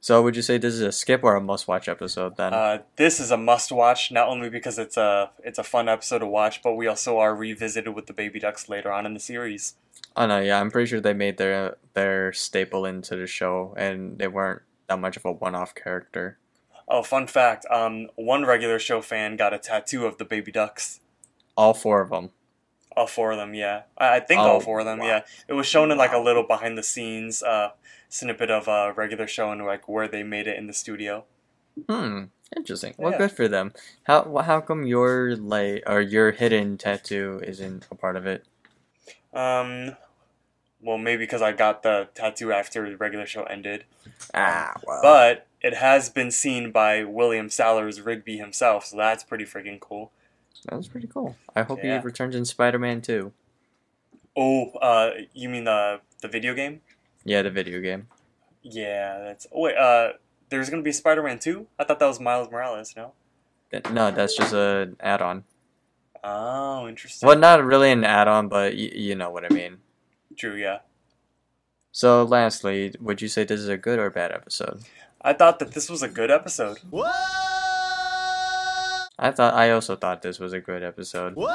[0.00, 2.54] So, would you say this is a skip or a must-watch episode then?
[2.54, 6.26] Uh, this is a must-watch, not only because it's a it's a fun episode to
[6.26, 9.74] watch, but we also are revisited with the baby ducks later on in the series.
[10.16, 14.18] oh no, yeah, I'm pretty sure they made their their staple into the show, and
[14.18, 16.38] they weren't that much of a one-off character.
[16.90, 17.66] Oh, fun fact!
[17.70, 21.00] Um, one regular show fan got a tattoo of the baby ducks.
[21.56, 22.30] All four of them.
[22.96, 23.82] All four of them, yeah.
[23.96, 25.06] I, I think all four of them, wow.
[25.06, 25.20] yeah.
[25.46, 27.70] It was shown in like a little behind-the-scenes uh,
[28.08, 31.24] snippet of a regular show and like where they made it in the studio.
[31.88, 32.24] Hmm.
[32.56, 32.94] Interesting.
[32.96, 33.18] Well, Yeah.
[33.18, 33.74] good for them.
[34.04, 38.46] How how come your like or your hidden tattoo isn't a part of it?
[39.34, 39.96] Um,
[40.80, 43.84] well, maybe because I got the tattoo after the regular show ended,
[44.32, 45.00] Ah, well.
[45.02, 50.12] but it has been seen by William Salyers Rigby himself, so that's pretty freaking cool.
[50.68, 51.36] that was pretty cool.
[51.54, 51.98] I hope Yeah.
[52.00, 53.32] he returns in Spider-Man too.
[54.36, 56.80] Oh, uh, you mean the the video game?
[57.24, 58.08] Yeah, the video game.
[58.62, 59.46] Yeah, that's.
[59.52, 60.12] Oh, wait, uh,
[60.48, 61.66] there's gonna be Spider-Man 2?
[61.78, 62.94] I thought that was Miles Morales.
[62.96, 63.12] No.
[63.92, 65.44] No, that's just an add-on.
[66.24, 67.26] Oh, interesting.
[67.26, 69.78] Well, not really an add-on, but y- you know what I mean.
[70.36, 70.54] True.
[70.56, 70.78] Yeah.
[71.92, 74.82] So, lastly, would you say this is a good or bad episode?
[75.20, 76.78] I thought that this was a good episode.
[79.20, 81.34] I thought I also thought this was a good episode.
[81.34, 81.52] Whoa!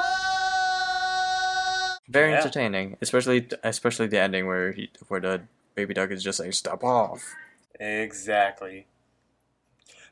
[2.08, 2.38] Very Yeah.
[2.38, 5.42] entertaining, especially especially the ending where he where the
[5.74, 7.34] baby duck is just like stop off.
[7.80, 8.86] Exactly.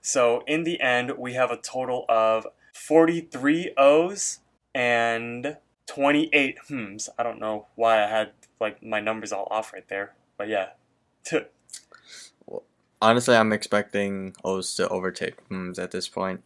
[0.01, 4.41] So in the end, we have a total of 43 O's
[4.75, 7.09] and 28 hmms.
[7.19, 10.71] I don't know why I had like my numbers all off right there, but yeah.
[13.03, 16.43] Honestly, I'm expecting O's to overtake hmms at this point.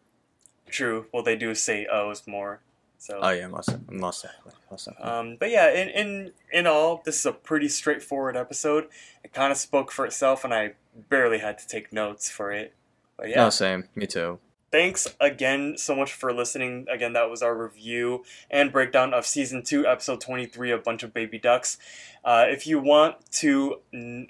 [0.69, 1.05] True.
[1.13, 2.61] Well, they do say O's more.
[2.99, 3.21] So.
[3.23, 5.13] Oh yeah, most most definitely, most definitely.
[5.13, 8.89] Um, but yeah, in, in in all, this is a pretty straightforward episode.
[9.23, 10.73] It kind of spoke for itself, and I
[11.11, 12.73] barely had to take notes for it.
[13.19, 13.85] But yeah, No, same.
[13.95, 14.39] Me too.
[14.77, 16.85] Thanks again so much for listening.
[16.93, 21.15] Again, that was our review and breakdown of season two, episode twenty-three, A Bunch of
[21.15, 21.79] Baby Ducks.
[22.23, 23.81] Uh, if you want to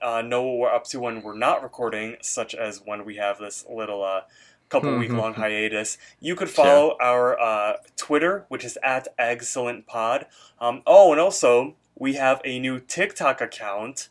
[0.01, 3.41] uh, know what we're up to when we're not recording, such as when we have
[3.41, 4.21] this little uh,
[4.69, 10.27] couple week long hiatus, you could follow our uh, Twitter, which is at Eggscellent Pod.
[10.61, 14.09] Um, oh, and also we have a new TikTok account.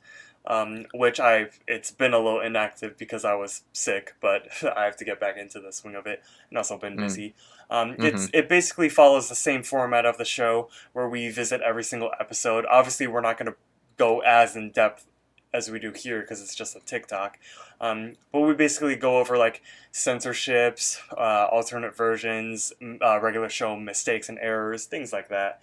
[0.48, 4.48] Um, which I've it's been a little inactive because I was sick, but
[4.78, 7.00] I have to get back into the swing of it, and also been Mm.
[7.00, 7.34] busy.
[7.70, 11.84] Um, It's it basically follows the same format of the show where we visit every
[11.84, 12.66] single episode.
[12.70, 13.58] Obviously, we're not going to
[13.98, 15.08] go as in depth
[15.52, 17.40] as we do here because it's just a TikTok.
[17.82, 24.30] Um, but we basically go over like censorships, uh, alternate versions, uh, regular show mistakes
[24.30, 25.60] and errors, things like that.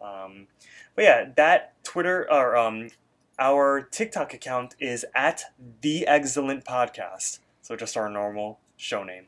[0.00, 0.46] Um,
[0.94, 2.90] but yeah, that Twitter or um,
[3.40, 5.44] our TikTok account is at
[5.80, 7.40] the Eggscellent Podcast.
[7.62, 9.26] So just our normal show name.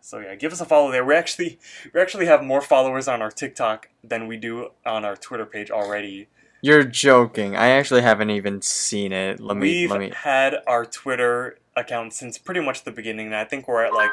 [0.00, 1.04] So yeah, give us a follow there.
[1.04, 1.58] We actually
[1.92, 5.70] we actually have more followers on our TikTok than we do on our Twitter page
[5.70, 6.28] already.
[6.62, 7.54] You're joking.
[7.56, 9.38] I actually haven't even seen it.
[9.38, 10.12] Let me We've let me.
[10.14, 14.10] had our Twitter account since pretty much the beginning, and I think we're at like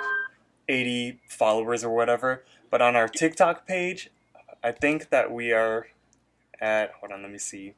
[0.68, 2.44] 80 followers or whatever.
[2.70, 4.10] But on our TikTok page,
[4.64, 5.88] I think that we are
[6.60, 6.92] at.
[7.00, 7.74] Hold on, let me see.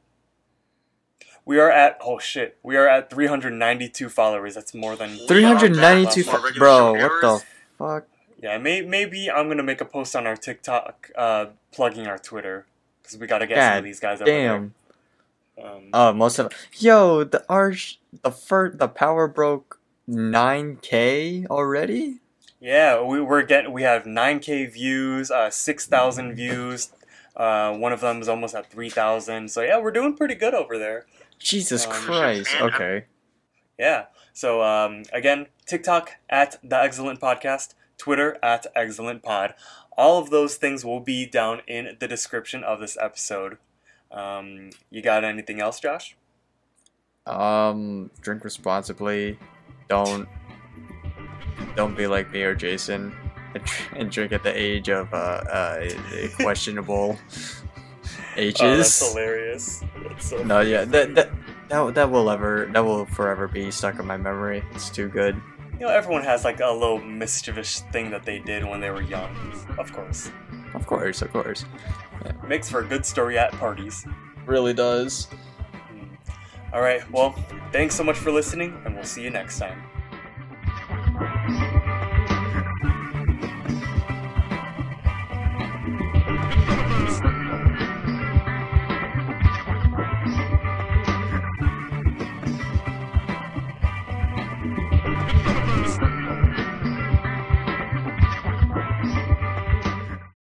[1.46, 4.54] We are at oh shit, we are at 392 followers.
[4.54, 7.44] That's more than 392 fo- bro show what the
[7.78, 8.04] fuck
[8.42, 12.66] Yeah, may, maybe I'm gonna make a post on our TikTok uh, plugging our Twitter
[13.02, 14.74] because we gotta get some of these guys over damn
[15.56, 15.66] there.
[15.66, 22.20] Um, oh most of yo the arch the first the power broke 9k already
[22.60, 26.90] Yeah, we, we're getting we have 9k views, uh, 6,000 views.
[27.36, 29.50] Uh, one of them is almost at 3,000.
[29.50, 31.04] So yeah, we're doing pretty good over there.
[31.38, 33.04] Jesus Um, christ okay
[33.78, 34.06] Yeah.
[34.32, 39.54] So um, again, TikTok at the Eggscellent Podcast, Twitter at Eggscellent Pod.
[39.96, 43.58] All of those things will be down in the description of this episode.
[44.10, 46.16] Um, you got anything else, Josh?
[47.26, 49.38] um drink responsibly
[49.88, 50.28] don't
[51.74, 53.14] don't be like me or jason
[53.94, 55.16] and, drink at the age of uh,
[55.50, 55.88] uh
[56.36, 57.16] questionable
[58.36, 59.84] ages Oh, that's hilarious.
[60.08, 61.30] That's so No, yeah, that that
[61.68, 64.62] that that will ever that will forever be stuck in my memory.
[64.74, 65.40] It's too good.
[65.74, 69.02] You know, everyone has like a little mischievous thing that they did when they were
[69.02, 69.34] young.
[69.78, 70.30] Of course,
[70.74, 71.64] Of course, of course.
[72.46, 74.06] makes for a good story at parties.
[74.46, 75.24] Really does.
[75.88, 76.14] Hmm.
[76.72, 77.02] All right.
[77.10, 77.32] Well,
[77.72, 79.82] thanks so much for listening, and we'll see you next time.